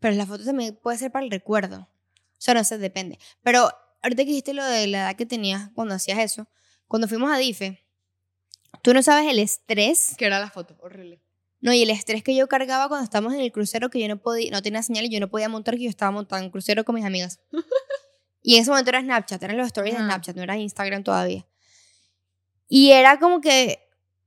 [0.00, 1.78] pero la foto también puede ser para el recuerdo.
[1.80, 3.18] O sea, no sé, depende.
[3.42, 3.70] Pero
[4.02, 6.46] ahorita que dijiste lo de la edad que tenías cuando hacías eso,
[6.88, 7.82] cuando fuimos a DIFE,
[8.82, 11.20] tú no sabes el estrés, que era la foto, horrible.
[11.60, 14.16] no, y el estrés que yo cargaba cuando estábamos en el crucero, que yo no
[14.18, 16.84] podía, no tenía señal y yo no podía montar, que yo estaba montando en crucero
[16.84, 17.40] con mis amigas.
[18.42, 20.06] y en ese momento era Snapchat, eran los stories de Ajá.
[20.08, 21.46] Snapchat, no era Instagram todavía.
[22.68, 23.80] Y era como que,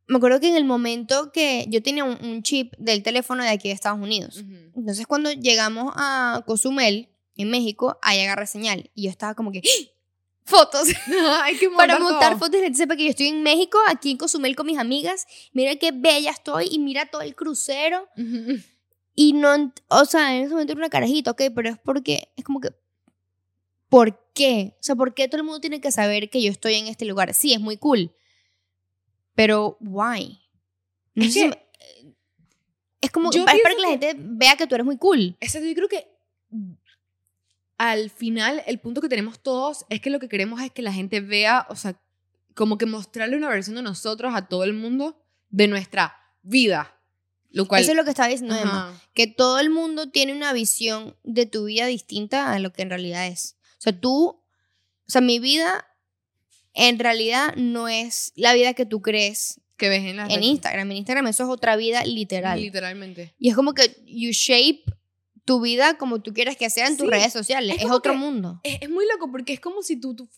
[0.08, 3.50] me acuerdo que en el momento que yo tenía un, un chip del teléfono de
[3.50, 4.38] aquí de Estados Unidos.
[4.42, 4.72] Ujú.
[4.76, 8.92] Entonces cuando llegamos a Cozumel, en México, ahí agarré señal.
[8.94, 9.93] Y yo estaba como que, ¡Ah!
[10.46, 10.88] Fotos.
[11.44, 14.12] Hay que Para montar fotos y la gente sepa que yo estoy en México, aquí
[14.12, 15.26] en Cozumel con mis amigas.
[15.54, 18.08] Mira qué bella estoy y mira todo el crucero.
[18.18, 18.60] Ujú.
[19.16, 22.44] Y no, o sea, en ese momento era una carajita, ok, pero es porque, es
[22.44, 22.70] como que,
[23.90, 24.74] ¿por qué?
[24.80, 27.06] O sea, ¿por qué todo el mundo tiene que saber que yo estoy en este
[27.06, 27.34] lugar?
[27.36, 28.12] Sí, es muy cool,
[29.36, 30.40] pero why?
[31.16, 32.14] No Es si que- me- eh,
[33.02, 35.38] es como, es para pienso que la gente vea que tú eres muy cool.
[35.40, 36.08] Exacto, yo creo que
[37.78, 40.94] al final el punto que tenemos todos es que lo que queremos es que la
[40.94, 42.00] gente vea, o sea,
[42.54, 47.00] como que mostrarle una versión de nosotros a todo el mundo de nuestra vida.
[47.50, 47.82] Lo cual...
[47.82, 51.46] Eso es lo que estaba diciendo Emma, que todo el mundo tiene una visión de
[51.46, 53.56] tu vida distinta a lo que en realidad es.
[53.78, 54.44] O sea, tú, o
[55.08, 55.86] sea, mi vida
[56.74, 60.44] en realidad no es la vida que tú crees que ves en en.
[60.44, 60.90] Instagram.
[60.92, 62.60] En Instagram eso es otra vida literal.
[62.60, 63.36] Literalmente.
[63.38, 64.84] Y es como que you shape
[65.46, 67.78] tu vida como tú quieres que sea en tus Sí, redes sociales.
[67.80, 68.62] es otro que- mundo.
[68.64, 70.30] Es, es muy loco porque es como si tú, tú-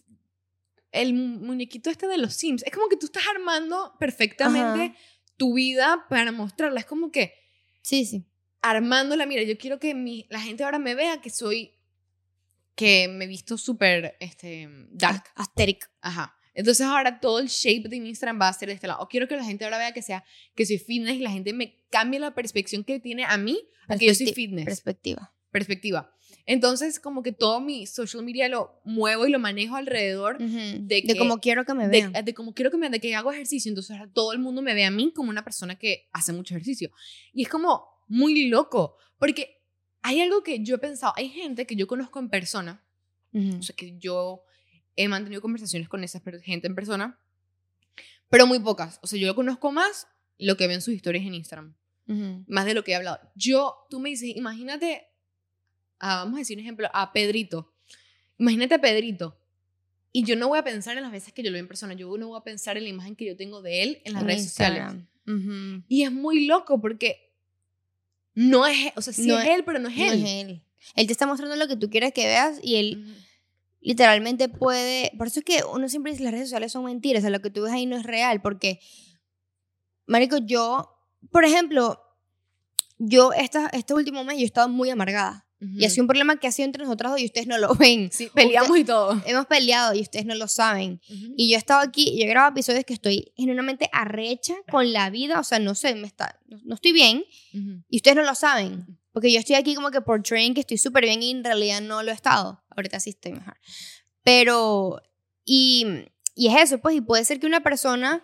[0.91, 2.63] El mu- muñequito este de los Sims.
[2.63, 4.95] Es como que tú estás armando perfectamente Ajá.
[5.37, 6.79] tu vida para mostrarla.
[6.79, 7.33] Es como que
[7.81, 8.25] Sí, sí.
[8.61, 9.25] armándola.
[9.25, 11.71] Mira, yo quiero que mi, la gente ahora me vea que soy.
[12.75, 15.23] Que me he visto súper este, dark.
[15.35, 15.89] Asteric.
[16.01, 16.35] Ajá.
[16.55, 19.01] Entonces ahora todo el shape de mi Instagram va a ser de este lado.
[19.03, 20.23] O quiero que la gente ahora vea que sea
[20.55, 23.97] que soy fitness y la gente me cambie la perspectiva que tiene a mí a
[23.97, 24.65] que yo soy fitness.
[24.65, 25.31] Perspectiva.
[25.51, 26.11] perspectiva.
[26.47, 30.45] Entonces como que todo mi social media lo muevo y lo manejo alrededor Ujú.
[30.55, 32.25] de De, que- cómo quiero que me de, vean.
[32.25, 33.69] de cómo quiero que me de que hago ejercicio.
[33.69, 36.53] Entonces ahora todo el mundo me ve a mí como una persona que hace mucho
[36.55, 36.91] ejercicio.
[37.33, 39.61] Y es como muy loco porque
[40.03, 42.83] hay algo que yo he pensado, hay gente que yo conozco en persona
[43.33, 43.57] Ujú.
[43.57, 44.43] o sea, que yo
[44.95, 47.19] he mantenido conversaciones con esa gente en persona,
[48.29, 48.99] pero muy pocas.
[49.01, 51.75] O sea, yo lo conozco más lo que ven sus historias en Instagram,
[52.07, 52.43] Ujú.
[52.47, 53.19] más de lo que he hablado.
[53.35, 55.07] Yo, tú me dices, imagínate,
[55.99, 57.73] ah, vamos a decir un ejemplo, a Pedrito.
[58.37, 59.39] Imagínate a Pedrito.
[60.11, 61.93] Y yo no voy a pensar en las veces que yo lo vi en persona,
[61.93, 64.21] yo no voy a pensar en la imagen que yo tengo de él en las
[64.21, 64.77] En redes sociales.
[64.83, 65.07] Instagram.
[65.79, 65.83] Ujú.
[65.89, 67.33] Y es muy loco porque
[68.33, 70.23] no es, o sea, sí No es él, pero no es No él.
[70.23, 70.61] es él.
[70.95, 73.24] Él te está mostrando lo que tú quieres que veas y él Ujú.
[73.85, 75.11] Literalmente puede.
[75.17, 77.21] Por eso es que uno siempre dice las redes sociales son mentiras.
[77.21, 78.41] O sea, lo que tú ves ahí no es real.
[78.41, 78.79] Porque,
[80.07, 80.97] Marico, yo,
[81.31, 82.01] por ejemplo,
[82.97, 85.43] yo esta, este último mes yo he estado muy amargada.
[85.77, 87.73] Y ha sido un problema que ha sido entre nosotras dos y ustedes no lo
[87.79, 88.11] ven.
[88.11, 89.19] Sí, peleamos y todo.
[89.25, 91.01] Hemos peleado y ustedes no lo saben.
[91.07, 95.09] Y yo he estado aquí yo he grabado episodios que estoy genuinamente arrecha con la
[95.09, 95.39] vida.
[95.39, 97.23] O sea, no sé, me está, no, no estoy bien
[97.89, 98.85] y ustedes no lo saben.
[99.15, 102.03] Porque yo estoy aquí como que portraying que estoy súper bien y en realidad no
[102.03, 102.61] lo he estado.
[102.75, 103.55] Ahorita sí estoy mejor.
[104.23, 105.01] Pero,
[105.45, 105.85] y,
[106.35, 108.23] y es eso, pues, y puede ser que una persona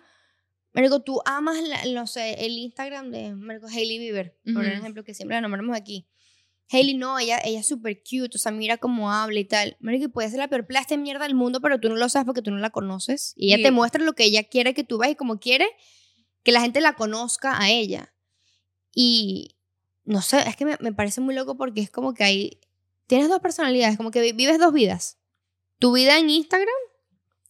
[0.74, 4.72] Marico, tú amas, la- no sé, el Instagram de Marico Hailey Bieber, por Ujú.
[4.72, 6.06] ejemplo, que siempre la nombramos aquí.
[6.70, 9.76] Hailey, no, ella, ella es súper cute, o sea, mira cómo habla y tal.
[9.80, 12.24] Marico, puede ser la peor plasta de mierda del mundo, pero tú no lo sabes
[12.26, 13.34] porque tú no la conoces.
[13.36, 15.66] Y ella Y- te muestra lo que ella quiere que tú veas y como quiere
[16.42, 18.14] que la gente la conozca a ella.
[18.94, 19.56] Y
[20.04, 22.60] no sé, es que me, parece muy loco porque es como que hay.
[23.06, 25.18] Tienes dos personalidades, como que vi- vives dos vidas.
[25.78, 26.68] Tu vida en Instagram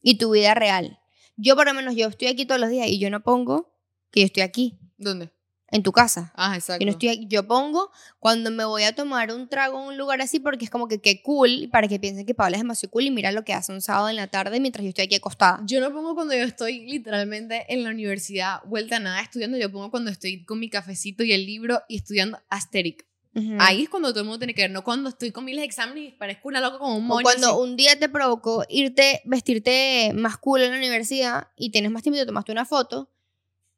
[0.02, 0.98] y tu vida real.
[1.36, 3.72] Yo, por lo menos, yo estoy aquí todos los días y yo no pongo
[4.10, 5.30] que yo estoy aquí, ¿Dónde?
[5.72, 6.32] En tu casa.
[6.36, 6.80] Ah, exacto.
[6.82, 9.96] Yo, no estoy aquí, yo pongo cuando me voy a tomar un trago en un
[9.98, 12.90] lugar así porque es como que qué cool, para que piensen que Paola es demasiado
[12.92, 15.16] cool y mira lo que hace un sábado en la tarde mientras yo estoy aquí
[15.16, 15.60] acostada.
[15.66, 19.58] Yo no pongo cuando yo estoy literalmente en la universidad, vuelta a nada estudiando.
[19.58, 23.04] Yo pongo cuando estoy con mi cafecito y el libro y estudiando Asterix.
[23.34, 23.56] Ujú.
[23.60, 25.64] Ahí es cuando todo el mundo tiene que ver, no cuando estoy con miles de
[25.66, 27.22] exámenes y parezco una loca como un O moño.
[27.22, 27.56] cuando así.
[27.62, 32.18] un día te provocó irte, vestirte más cool en la universidad y tienes más tiempo
[32.18, 33.08] y te tomaste una foto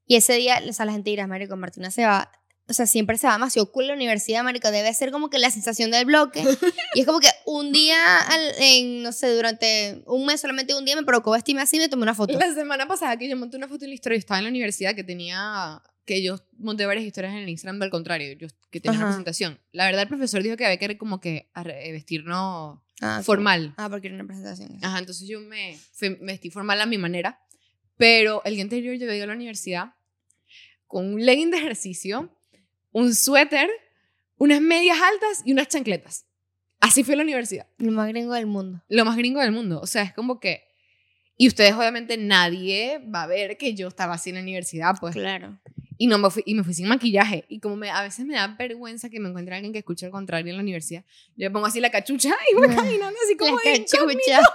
[0.07, 2.31] y ese día, o sea, la gente dirá, marico, Martina se va,
[2.67, 5.51] o sea, siempre se va demasiado cool la universidad, marico, debe ser como que la
[5.51, 6.43] sensación del bloque
[6.95, 10.85] y es como que un día, al- en, no sé, durante un mes, solamente un
[10.85, 12.39] día me provocó vestirme así y me tomé una foto.
[12.39, 14.51] La semana pasada que yo monté una foto en la historia, yo estaba en la
[14.51, 18.81] universidad que tenía, que yo monté varias historias en el Instagram del contrario, yo que
[18.81, 19.13] tenía una Ajá.
[19.15, 19.61] presentación.
[19.73, 23.75] La verdad el profesor dijo que había que como que arre- vestirnos Ah, formal.
[23.77, 24.79] Ah, porque era una presentación.
[24.81, 25.77] Ajá, entonces yo me
[26.21, 27.41] vestí formal a mi manera,
[27.97, 29.95] pero el día anterior yo llegué a la universidad
[30.87, 32.31] con un legging de ejercicio,
[32.93, 33.69] un suéter,
[34.37, 36.27] unas medias altas y unas chancletas.
[36.81, 37.67] Así fue la universidad.
[37.79, 38.83] Lo más gringo del mundo.
[38.89, 39.81] Lo más gringo del mundo.
[39.81, 40.65] O sea, es como que...
[41.37, 45.15] Y ustedes obviamente nadie va a ver que yo estaba así en la universidad, pues.
[45.15, 45.59] Claro.
[45.97, 47.45] Y, no me fui, y me fui sin maquillaje.
[47.49, 50.13] Y como me, a veces me da vergüenza que me encuentre alguien que escuche el
[50.13, 51.05] contrario en la universidad,
[51.37, 54.49] yo me pongo así la cachucha y voy caminando así como La de incógnito.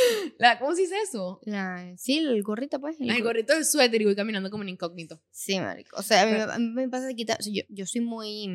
[0.38, 1.40] La- ¿Cómo se dice eso?
[1.44, 2.96] La- sí, el gorrito, pues.
[3.00, 5.20] El gorrito del suéter y voy caminando como un incógnito.
[5.30, 5.96] Sí, marico.
[5.98, 7.38] O sea, a mí, Pero- me- a mí me pasa de quitar.
[7.40, 8.46] o sea, yo, yo soy muy.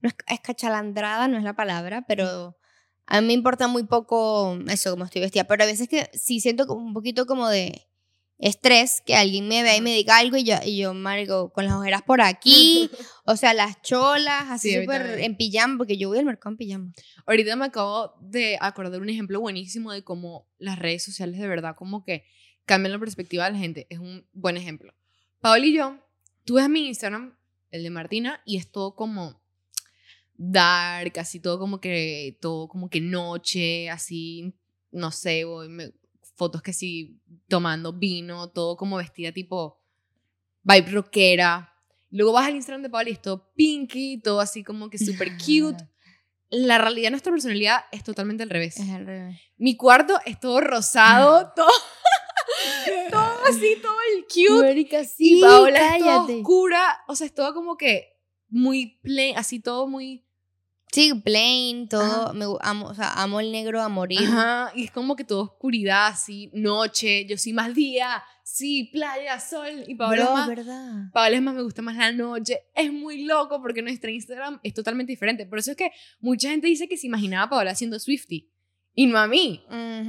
[0.00, 2.56] No es escachalandrada, no es la palabra, pero
[3.06, 5.44] a mí me importa muy poco eso, como estoy vestida.
[5.44, 7.86] Pero a veces que sí siento como un poquito como de
[8.38, 11.64] estrés que alguien me vea y me diga algo y yo, y yo marico, con
[11.64, 12.90] las ojeras por aquí,
[13.24, 15.20] o sea, las cholas, así Sí, súper también.
[15.32, 16.92] en pijama, porque yo voy al mercado en pijama.
[17.26, 21.76] Ahorita me acabo de acordar un ejemplo buenísimo de cómo las redes sociales de verdad
[21.76, 22.24] como que
[22.66, 23.86] cambian la perspectiva de la gente.
[23.90, 24.92] Es un buen ejemplo.
[25.40, 25.98] Paola y yo,
[26.44, 27.36] tú ves mi Instagram,
[27.70, 29.40] el de Martina, y es todo como
[30.36, 34.54] dark, así todo como que, todo como que noche, así,
[34.90, 35.92] no sé, voy, me-
[36.34, 39.80] fotos que sí, tomando vino, todo como vestida tipo
[40.62, 41.70] vibe rockera.
[42.10, 45.32] Luego vas al Instagram de Paola y es todo pinky, todo así como que súper
[45.36, 45.84] cute.
[46.50, 48.78] La realidad de nuestra personalidad es totalmente al revés.
[48.78, 49.40] Es al revés.
[49.56, 51.66] Mi cuarto es todo rosado, todo,
[53.10, 54.66] todo así, todo el cute.
[54.66, 56.36] Marica, sí, y Paola es toda cállate.
[56.36, 60.24] oscura, o sea, es todo como que muy plain, así todo muy...
[60.94, 62.32] Sí, plain, todo.
[62.34, 64.20] Me, amo, o sea, amo el negro a morir.
[64.22, 69.40] Ajá, y es como que todo oscuridad, así, noche, yo sí más día, sí, playa,
[69.40, 70.48] sol, y Paola es más...
[70.48, 71.10] verdad.
[71.12, 72.60] Paola es más, me gusta más la noche.
[72.76, 75.46] Es muy loco porque nuestra Instagram es totalmente diferente.
[75.46, 78.52] Por eso es que mucha gente dice que se imaginaba a Paola siendo Swifty.
[78.94, 79.64] Y no a mí.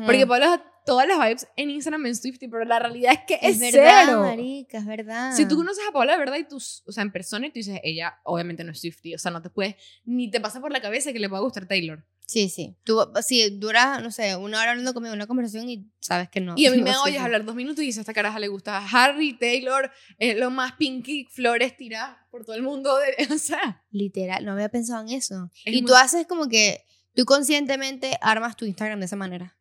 [0.06, 3.60] Porque Paola todas las vibes en Instagram en Swifty, pero la realidad es que es,
[3.62, 4.22] es verdad, cero.
[4.22, 5.36] marica, es verdad.
[5.36, 7.56] Si tú conoces a Paola de verdad y tú, o sea, en persona y tú
[7.56, 10.72] dices, ella obviamente no es Swifty, o sea, no te puedes, ni te pasa por
[10.72, 12.06] la cabeza que le pueda gustar Taylor.
[12.28, 12.76] Sí, sí.
[12.84, 16.56] Tú, si duras, no sé, una hora hablando conmigo, una conversación y sabes que no.
[16.58, 18.48] Y a mí no me oyes hablar dos minutos y dices, a esta caraja le
[18.48, 23.38] gusta Harry, Taylor, es lo más pinky, flores tiradas por todo el mundo, de- o
[23.38, 23.84] sea.
[23.92, 25.52] Literal, no había pensado en eso.
[25.66, 29.56] Es y muy- tú haces como que, tú conscientemente armas tu Instagram de esa manera.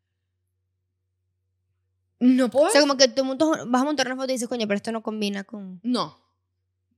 [2.20, 4.48] No puedo O sea, como que tú montas- vas a montar una foto y dices,
[4.48, 5.80] coño, pero esto no combina con...
[5.82, 6.18] No.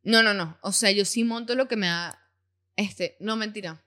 [0.03, 0.57] No, no, no.
[0.63, 2.19] O sea, yo sí monto lo que me da.
[2.77, 3.83] Este, no, mentira.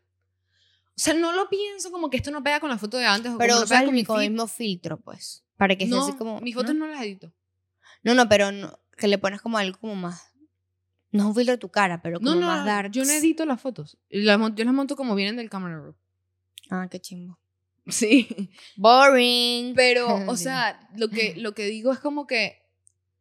[0.89, 3.31] O sea, no lo pienso como que esto no pega con la foto de antes
[3.31, 5.45] o Pero como no usas pega el con mi mismo, filtro, pues.
[5.55, 6.41] Para que sea No, así como...
[6.41, 6.87] mis fotos ¿no?
[6.87, 7.31] no las edito.
[8.03, 10.33] No, no, pero no- que le pones como algo como más...
[11.11, 12.91] No es un filtro de tu cara, pero como No, no, más dark.
[12.91, 13.97] yo no edito las fotos.
[14.09, 15.95] Las mon- yo las monto como vienen del camera roll.
[16.69, 17.39] Ah, qué chimbo.
[17.91, 18.49] Sí.
[18.77, 19.73] Boring.
[19.75, 20.43] Pero, o Sí.
[20.43, 22.61] sea, lo que, lo que digo es como que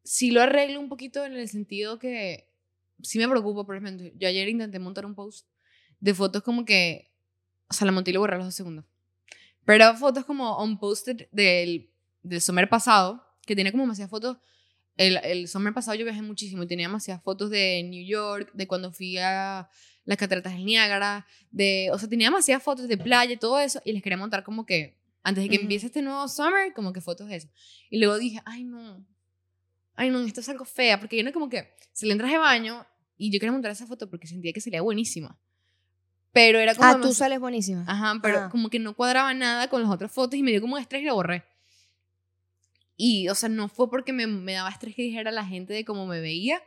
[0.04, 2.48] si lo arreglo un poquito en el sentido que
[3.02, 5.46] sí me preocupa, por ejemplo, yo ayer intenté montar un post
[6.00, 7.12] de fotos como que,
[7.68, 8.84] o sea, la monté y lo borré a los dos segundos.
[9.64, 11.90] Pero fotos como unposted del,
[12.22, 14.38] del summer pasado, que tenía como demasiadas fotos.
[14.96, 18.66] El, el summer pasado yo viajé muchísimo y tenía demasiadas fotos de New York, de
[18.66, 19.68] cuando fui a
[20.08, 23.80] las cataratas del Niágara, de, o sea, tenía demasiadas fotos de playa y todo eso,
[23.84, 25.64] y les quería montar como que, antes de que Ujú.
[25.64, 27.48] empiece este nuevo summer, como que fotos de eso.
[27.90, 29.04] Y luego dije, ay no,
[29.96, 32.38] ay, no, esto es algo fea, porque yo no como que se le traje de
[32.38, 32.86] baño
[33.18, 35.38] y yo quería montar esa foto porque sentía que sería buenísima.
[36.32, 36.88] Pero era como...
[36.88, 37.84] Ah, tú sales buenísima.
[37.86, 38.48] Ajá, pero Ah.
[38.50, 41.06] como que no cuadraba nada con las otras fotos y me dio como estrés y
[41.06, 41.44] la borré.
[42.96, 45.84] Y, o sea, no fue porque me, me daba estrés que dijera la gente de
[45.84, 46.62] cómo me veía,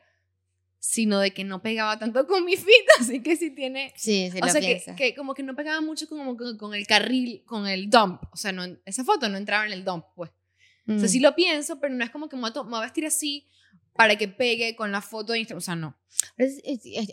[0.83, 3.93] sino de que no pegaba tanto con mi fit, así que sí tiene...
[3.95, 6.73] Sí, sí o lo sea, que, que como que no pegaba mucho como con, con
[6.73, 8.21] el carril, con el dump.
[8.33, 10.31] O sea, no, esa foto no entraba en el dump, pues.
[10.87, 11.07] O sea, Mm.
[11.07, 12.81] sí lo pienso, pero no es como que me voy a, to- me voy a
[12.81, 13.47] vestir así
[13.93, 15.59] para que pegue con la foto de Instagram.
[15.59, 15.95] O sea, no.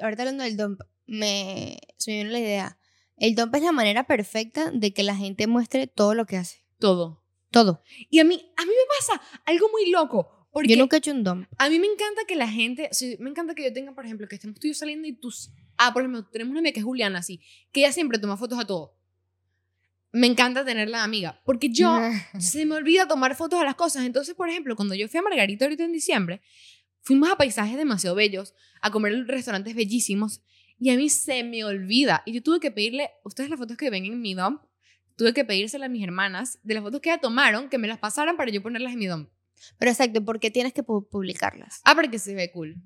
[0.03, 2.79] Ahorita hablando del dump, me, se me vino la idea.
[3.19, 6.65] El dump es la manera perfecta de que la gente muestre todo lo que hace.
[6.79, 7.23] Todo.
[7.51, 7.83] Todo.
[8.11, 10.38] Y a mí, a mí me pasa algo muy loco.
[10.59, 11.47] Porque Yo nunca he hecho un dump.
[11.57, 14.05] A mí me encanta que la gente, o sea, me encanta que yo tenga, por
[14.05, 15.53] ejemplo, que estemos tú y yo saliendo y tus...
[15.77, 17.41] Ah, por ejemplo, tenemos una amiga que es Juliana, así,
[17.71, 18.97] que ella siempre toma fotos a todo.
[20.11, 21.97] Me encanta tenerla amiga, porque yo
[22.41, 24.05] se me olvida tomar fotos a las cosas.
[24.05, 26.41] Entonces, por ejemplo, cuando yo fui a Margarita ahorita en diciembre,
[27.03, 30.43] fuimos a paisajes demasiado bellos, a comer en restaurantes bellísimos,
[30.81, 32.25] y a mí se me olvida.
[32.27, 34.61] Y yo tuve que pedirle, ustedes las fotos que ven en mi dump,
[35.15, 37.99] tuve que pedírselas a mis hermanas de las fotos que ya tomaron, que me las
[37.99, 39.29] pasaran para yo ponerlas en mi dump.
[39.79, 41.81] Pero exacto, porque tienes que pu- publicarlas.
[41.85, 42.77] Ah, para que se ve cool.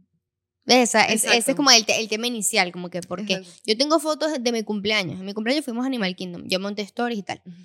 [0.67, 3.61] Esa, es, ese es como el, te- el tema inicial, como que porque Exacto.
[3.67, 5.19] yo tengo fotos de mi cumpleaños.
[5.19, 6.45] En mi cumpleaños fuimos a Animal Kingdom.
[6.47, 7.43] Yo monté stories y tal.
[7.45, 7.57] Ujú.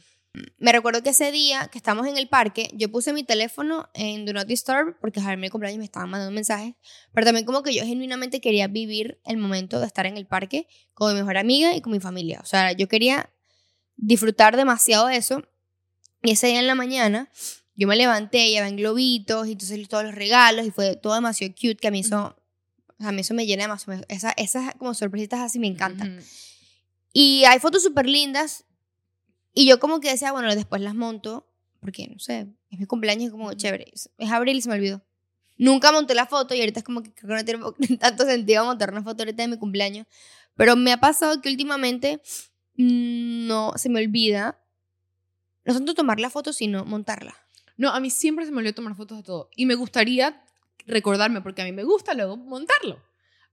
[0.60, 4.26] Me recuerdo que ese día que estamos en el parque, yo puse mi teléfono en
[4.26, 6.76] Do Not Disturb porque a mi cumpleaños me estaban mandando mensajes.
[7.14, 10.68] Pero también como que yo genuinamente quería vivir el momento de estar en el parque
[10.94, 12.40] con mi mejor amiga y con mi familia.
[12.44, 13.32] O sea, yo quería
[13.96, 15.44] disfrutar demasiado de eso.
[16.24, 17.32] Y ese día en la mañana
[17.78, 21.76] yo me levanté, en globitos y entonces todos los regalos y fue todo demasiado cute
[21.78, 22.36] que a mí eso,
[22.88, 24.04] o sea, a mí eso me llena demasiado.
[24.10, 26.18] Esa- esas como sorpresitas así me encantan.
[26.18, 26.26] Ujú.
[27.14, 28.66] Y hay fotos súper lindas.
[29.54, 31.48] Y yo como que decía, bueno, después las monto.
[31.80, 33.86] Porque, no sé, es mi cumpleaños y como chévere.
[33.94, 35.04] Es es abril y se me olvidó.
[35.58, 38.66] Nunca monté la foto y ahorita es como que creo que no tiene tanto sentido
[38.66, 40.06] montar una foto ahorita de mi cumpleaños.
[40.56, 42.22] Pero me ha pasado que últimamente
[42.76, 44.60] mm, no se me olvida.
[45.66, 47.36] No tanto tomar la foto, sino montarla.
[47.78, 49.50] No, a mí siempre se me olvidó tomar fotos de todo.
[49.56, 50.44] Y me gustaría
[50.86, 53.02] recordarme, porque a mí me gusta luego montarlo.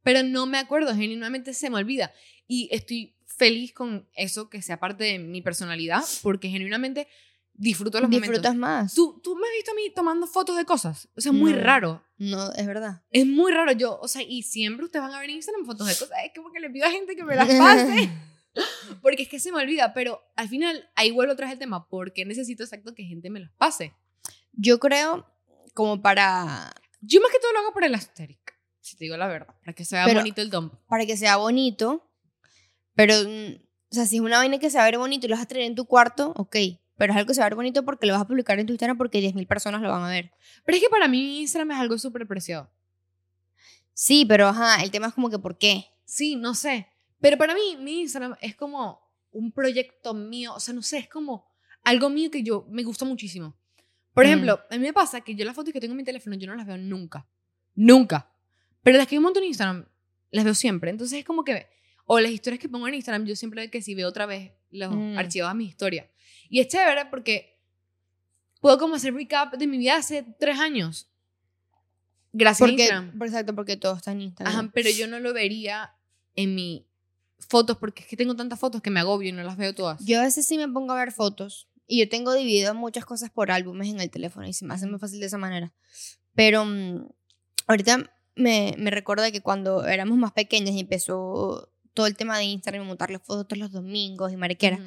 [0.03, 2.13] Pero no me acuerdo, genuinamente se me olvida.
[2.47, 7.09] Y estoy feliz con eso, que sea parte de mi personalidad, porque genuinamente
[7.57, 8.57] disfruto los Disfrutas momentos.
[8.57, 8.95] más.
[8.95, 11.09] ¿Tú, tú me has visto a mí tomando fotos de cosas.
[11.17, 11.61] O sea, es muy No.
[11.61, 12.05] raro.
[12.19, 13.03] No, es verdad.
[13.11, 13.73] Es muy raro.
[13.73, 16.11] Yo, o sea, y siempre ustedes van a ver en Instagram fotos de cosas.
[16.25, 18.11] Es como que le pido a gente que me las pase.
[19.03, 19.93] Porque es que se me olvida.
[19.95, 21.89] Pero al final, ahí vuelvo otra vez el tema.
[21.89, 23.95] Porque necesito exacto que gente me las pase.
[24.57, 25.27] Yo creo,
[25.75, 29.27] como para Yo más que todo lo hago por el aesthetic, si te digo la
[29.29, 30.75] verdad, para que se vea Pero- bonito el dump.
[30.89, 32.11] para que sea bonito,
[32.95, 33.55] pero, mm,
[33.91, 35.45] o sea, si es una vaina que se va a ver bonito y lo vas
[35.45, 36.57] a traer en tu cuarto, ok,
[36.97, 38.67] pero es algo que se va a ver bonito porque lo vas a publicar en
[38.67, 40.31] tu Instagram porque 10.000 personas lo van a ver.
[40.65, 42.71] Pero es que para mí Instagram es algo súper preciado.
[43.93, 45.87] Sí, pero ajá, el tema es como que ¿por qué?
[46.05, 46.89] Sí, no sé.
[47.21, 49.01] Pero para mí, mi Instagram es como
[49.33, 50.55] un proyecto mío.
[50.55, 51.47] O sea, no sé, es como
[51.83, 53.57] algo mío que yo me gusta muchísimo.
[54.15, 54.29] Por Mm.
[54.29, 56.47] ejemplo, a mí me pasa que yo las fotos que tengo en mi teléfono, yo
[56.47, 57.27] no las veo nunca.
[57.75, 58.31] Nunca.
[58.83, 59.87] Pero las que yo monto en Instagram,
[60.31, 60.91] las veo siempre.
[60.91, 61.67] Entonces es como que...
[62.07, 64.95] O las historias que pongo en Instagram, yo siempre que si veo otra vez los
[64.95, 65.17] Mm.
[65.19, 66.11] archivos a mi historia.
[66.49, 67.59] Y es chévere porque
[68.61, 71.11] puedo como hacer recap de mi vida hace tres años.
[72.33, 73.19] Gracias a Porque, Instagram.
[73.19, 74.55] por exacto, porque todo está en Instagram.
[74.55, 75.95] Ajá, pero yo no lo vería
[76.35, 76.87] en mi
[77.49, 80.05] fotos porque es que tengo tantas fotos que me agobio y no las veo todas.
[80.05, 83.31] Yo a veces sí me pongo a ver fotos y yo tengo dividido muchas cosas
[83.31, 85.73] por álbumes en el teléfono y se me hace muy fácil de esa manera.
[86.35, 87.07] Pero mm,
[87.67, 92.45] ahorita me, me recuerda que cuando éramos más pequeñas y empezó todo el tema de
[92.45, 94.79] Instagram y montar las fotos los domingos y mariquera,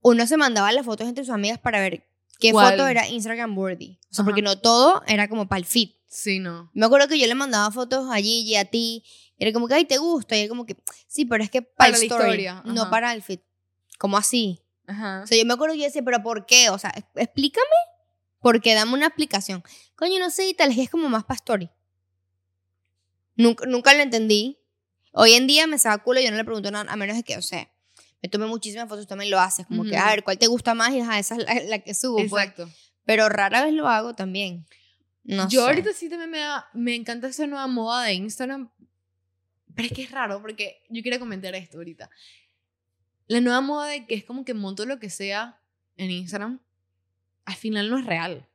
[0.00, 2.06] uno se mandaba las fotos entre sus amigas para ver
[2.38, 2.72] qué ¿Cuál?
[2.72, 3.98] foto era Instagram worthy.
[4.10, 4.24] O sea, Ajá.
[4.24, 5.90] porque no todo era como para el feed.
[6.06, 6.70] Sí, no.
[6.74, 9.02] Me acuerdo que yo le mandaba fotos a Gigi, y a ti,
[9.36, 10.36] y era como que, ay, ¿te gusta?
[10.36, 10.76] Y era como que,
[11.08, 12.90] sí, pero es que para, Para la story, historia, no ajá.
[12.90, 13.40] para el feed.
[13.98, 14.60] Como así.
[14.86, 15.22] Ajá.
[15.22, 16.70] O sea, yo me acuerdo que yo decía, pero ¿por qué?
[16.70, 17.64] O sea, ex- explícame,
[18.40, 19.62] porque dame una explicación.
[19.96, 21.70] Coño, no sé, y tal, que es como más para story.
[23.36, 24.58] Nunca, nunca lo entendí.
[25.12, 27.22] Hoy en día me saca culo y yo no le pregunto nada, a menos de
[27.22, 27.70] que, o sea,
[28.22, 29.66] me tomé muchísimas fotos, también lo haces.
[29.66, 30.92] Como que, a ver, ¿cuál te gusta más?
[30.92, 32.16] Y ajá, esa es la, la que subo.
[32.16, 32.26] pues.
[32.44, 32.68] Exacto.
[33.04, 34.66] Pero rara vez lo hago también.
[35.24, 35.66] No yo sé.
[35.66, 38.70] ahorita sí también me, da- me encanta esa nueva moda de Instagram.
[39.74, 42.08] Pero es que es raro porque yo quería comentar esto ahorita.
[43.26, 45.60] La nueva moda de que es como que monto lo que sea
[45.96, 46.60] en Instagram,
[47.44, 48.48] al final no es real.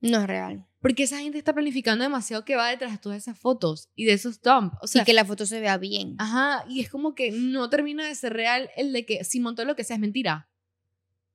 [0.00, 0.66] No es real.
[0.80, 4.12] Porque esa gente está planificando demasiado que va detrás de todas esas fotos y de
[4.12, 4.76] esos dumps.
[4.82, 6.14] O sea, y que la foto se vea bien.
[6.18, 9.64] Ajá, y es como que no termina de ser real el de que si montó
[9.64, 10.48] lo que sea es mentira.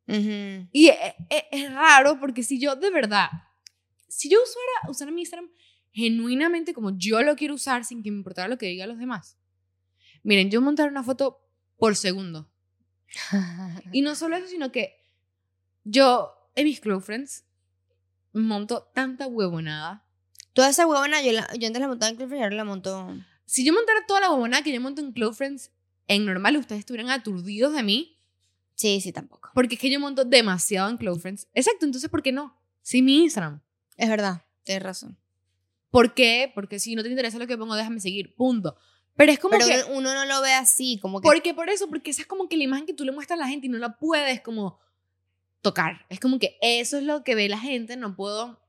[0.07, 0.67] Ujú.
[0.71, 3.29] Y e- e- es, raro porque si yo de verdad
[4.09, 5.49] si yo usara, usara mi Instagram
[5.91, 9.37] genuinamente como yo lo quiero usar sin que me importara lo que digan los demás.
[10.23, 11.39] Miren, yo montar una foto
[11.79, 12.49] por segundo.
[13.91, 15.01] Y no solo eso, sino que
[15.83, 17.45] yo en mis close friends
[18.33, 20.05] monto tanta huevonada.
[20.53, 23.15] Toda esa huevona, yo, la, yo antes la montaba en Club Friends, ahora la monto...
[23.45, 25.71] Si yo montara toda la huevonada que yo monto en close friends,
[26.07, 28.15] en normal ustedes estuvieran aturdidos de mí,
[28.75, 29.49] Sí, sí, tampoco.
[29.55, 31.47] porque es que yo monto demasiado en close friends.
[31.53, 32.55] Exacto, entonces ¿por qué no?
[32.81, 33.61] Sí, mi Instagram.
[33.97, 35.17] Es verdad, tienes razón.
[35.89, 36.51] ¿Por qué?
[36.53, 38.75] Porque si no te interesa lo que pongo, déjame seguir, punto.
[39.19, 39.91] Pero es como Pero que...
[39.91, 41.25] uno no lo ve así, como que...
[41.25, 43.43] Porque por eso, porque esa es como que la imagen que tú le muestras a
[43.43, 44.79] la gente y no la puedes como
[45.61, 46.05] tocar.
[46.07, 48.61] Es como que eso es lo que ve la gente, no puedo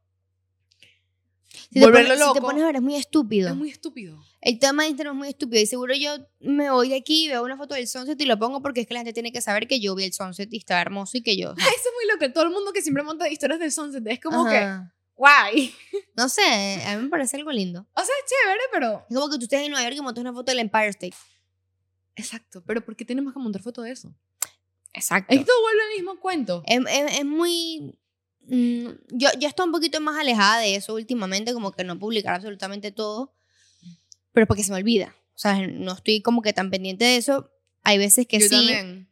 [1.52, 2.40] si te volverlo pones, Si te loco.
[2.40, 3.48] pones a ver, es muy estúpido.
[3.48, 4.20] Es muy estúpido.
[4.40, 5.62] El tema de Instagram es muy estúpido.
[5.62, 8.60] Y seguro yo me voy de aquí, veo una foto del sunset y lo pongo
[8.60, 10.80] porque es que la gente tiene que saber que yo vi el sunset y está
[10.80, 11.52] hermoso y que yo...
[11.58, 12.32] Eso es muy loco.
[12.32, 14.92] Todo el mundo que siempre monta historias de Sunset es como que, Ajá.
[15.20, 15.74] Guay.
[16.16, 16.42] No sé,
[16.86, 17.86] a mí me parece algo lindo.
[17.94, 19.06] O sea, es chévere, pero...
[19.08, 21.14] Es como que tú estés en Nueva York y montas una foto del Empire State.
[22.16, 24.12] Exacto, pero ¿por qué tenemos que montar foto de eso?
[24.92, 25.32] Exacto.
[25.34, 26.62] Esto vuelve al mismo cuento.
[26.66, 27.98] Es, es- es muy...
[28.40, 32.34] mm, yo, yo estoy un poquito más alejada de eso últimamente, como que no publicar
[32.34, 33.32] absolutamente todo,
[34.32, 35.14] pero porque se me olvida.
[35.34, 37.50] O sea, no estoy como que tan pendiente de eso.
[37.82, 39.08] Hay veces que Yo sí, también.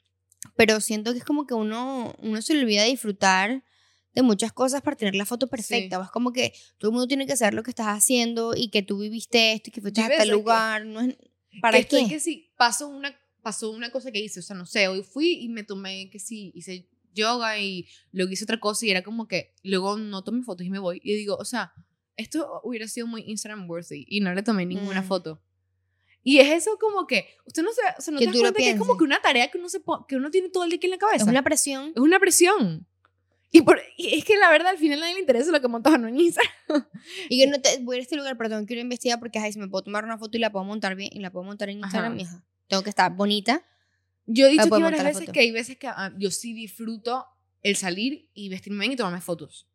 [0.56, 3.64] pero siento que es como que uno, uno se le olvida disfrutar
[4.18, 5.98] de muchas cosas para tener la foto perfecta.
[5.98, 8.68] O Es como que todo el mundo tiene que saber lo que estás haciendo y
[8.70, 10.84] que tú viviste esto y que fuiste a tal decir que- lugar.
[10.86, 11.16] No es,
[11.60, 12.08] ¿Para que estoy qué?
[12.14, 15.34] que sí, pasó una, pasó una cosa que hice, o sea, no sé, hoy fui
[15.40, 19.26] y me tomé que sí, hice yoga y luego hice otra cosa y era como
[19.26, 21.72] que luego no tomé fotos y me voy y digo, o sea,
[22.16, 25.06] esto hubiera sido muy Instagram worthy y no le tomé ninguna Mm.
[25.06, 25.40] foto.
[26.24, 28.70] Y es eso como que, usted no se, o sea, no te das cuenta que
[28.70, 30.86] es como que una tarea que uno, se que uno tiene todo el día aquí
[30.86, 31.24] en la cabeza.
[31.24, 31.92] Es una presión.
[31.94, 32.86] Es una presión.
[33.50, 35.68] Y, por, y es que la verdad al final a nadie le interesa lo que
[35.68, 36.86] montas en Instagram.
[37.30, 39.38] Y que no te voy a este lugar, pero tengo que ir a investigar porque
[39.38, 41.44] ay, si me puedo tomar una foto y la puedo montar bien y la puedo
[41.44, 42.14] montar en Instagram, Ajá.
[42.16, 42.44] mija.
[42.68, 43.64] Tengo que estar bonita.
[44.26, 45.32] Yo he dicho que varias veces foto.
[45.32, 47.24] que hay veces que ah, yo sí disfruto
[47.62, 49.66] el salir y vestirme bien y tomarme fotos.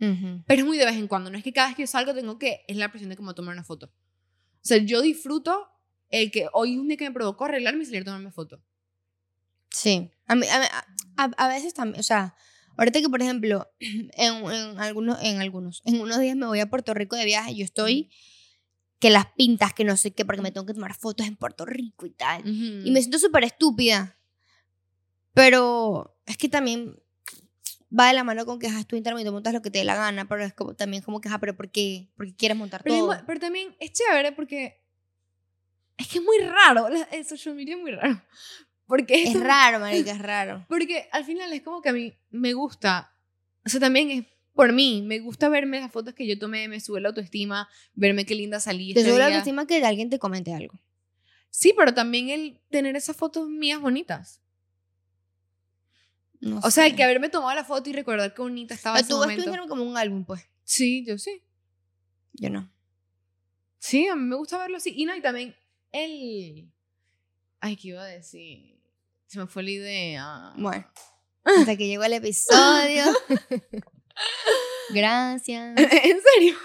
[0.00, 0.42] Ujú.
[0.46, 1.30] Pero es muy de vez en cuando.
[1.30, 2.64] No es que cada vez que yo salgo tengo que.
[2.66, 3.86] Es la presión de a tomar una foto.
[3.86, 5.68] O sea, yo disfruto
[6.08, 8.60] el que hoy es un día que me provocó arreglarme y salir a tomarme foto.
[9.70, 10.10] Sí.
[10.26, 10.84] A, mí- a,
[11.16, 12.34] a- a veces también, o sea,
[12.76, 14.10] ahorita que por ejemplo, en,
[14.50, 17.64] en algunos, en algunos, en unos días me voy a Puerto Rico de viaje, yo
[17.64, 18.10] estoy
[18.98, 21.64] que las pintas, que no sé qué, porque me tengo que tomar fotos en Puerto
[21.66, 22.42] Rico y tal.
[22.46, 24.16] Y me siento súper estúpida.
[25.34, 26.96] Pero es que también
[27.98, 29.70] va de la mano con que ajá, es tu Instagram y te montas lo que
[29.70, 32.10] te dé la gana, pero es como, también como que, ajá, pero ¿por qué?
[32.16, 33.06] ¿Por qué quieres montar pero, todo?
[33.08, 34.80] mu- pero también es chévere porque.
[35.98, 36.88] Es que es muy raro.
[37.10, 38.22] El social media es muy raro.
[38.86, 40.64] Porque Es raro, marica, es raro.
[40.68, 43.14] Porque al final es como que a mí me gusta.
[43.64, 44.24] O sea, también es
[44.54, 45.02] por mí.
[45.02, 48.60] Me gusta verme las fotos que yo tomé, me sube la autoestima, verme qué linda
[48.60, 48.92] salí.
[48.94, 50.78] Te este sube la autoestima que alguien te comente algo.
[51.50, 54.40] Sí, pero también el tener esas fotos mías bonitas.
[56.40, 56.96] No O sea, el sé.
[56.96, 59.28] que haberme tomado la foto y recordar qué bonita estaba Pero ese tú ves tu
[59.28, 59.42] momento.
[59.44, 60.42] Instagram como un álbum, pues.
[60.64, 61.42] Sí, yo sí.
[62.32, 62.72] Yo no.
[63.78, 64.92] Sí, a mí me gusta verlo así.
[64.96, 65.54] Y no, y también
[65.92, 66.71] el...
[67.64, 68.76] Ay, ¿qué iba a decir?
[69.28, 70.52] Se me fue la idea.
[70.56, 70.84] Bueno,
[71.44, 73.04] hasta que llegó el episodio.
[74.90, 75.78] Gracias.
[75.78, 76.56] ¿En serio?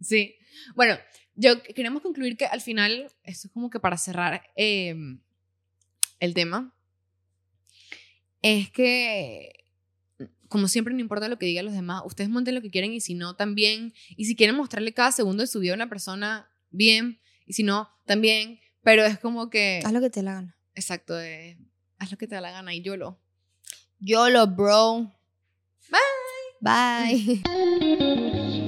[0.00, 0.34] Sí.
[0.74, 0.98] Bueno,
[1.36, 4.96] yo queremos concluir que al final, esto es como que para cerrar eh,
[6.18, 6.74] el tema,
[8.42, 9.64] es que,
[10.48, 13.00] como siempre, no importa lo que digan los demás, ustedes monten lo que quieren y
[13.00, 13.94] si no, también.
[14.16, 17.20] Y si quieren mostrarle cada segundo de su vida a una persona, bien.
[17.46, 18.58] Y si no, también.
[18.82, 19.80] Pero es como que...
[19.84, 20.56] Haz lo que te dé la gana.
[20.74, 21.58] Exacto, eh,
[21.98, 23.18] haz lo que te da la gana y yo lo.
[24.00, 25.12] YOLO, bro.
[25.90, 27.42] Bye.
[27.44, 28.58] Bye.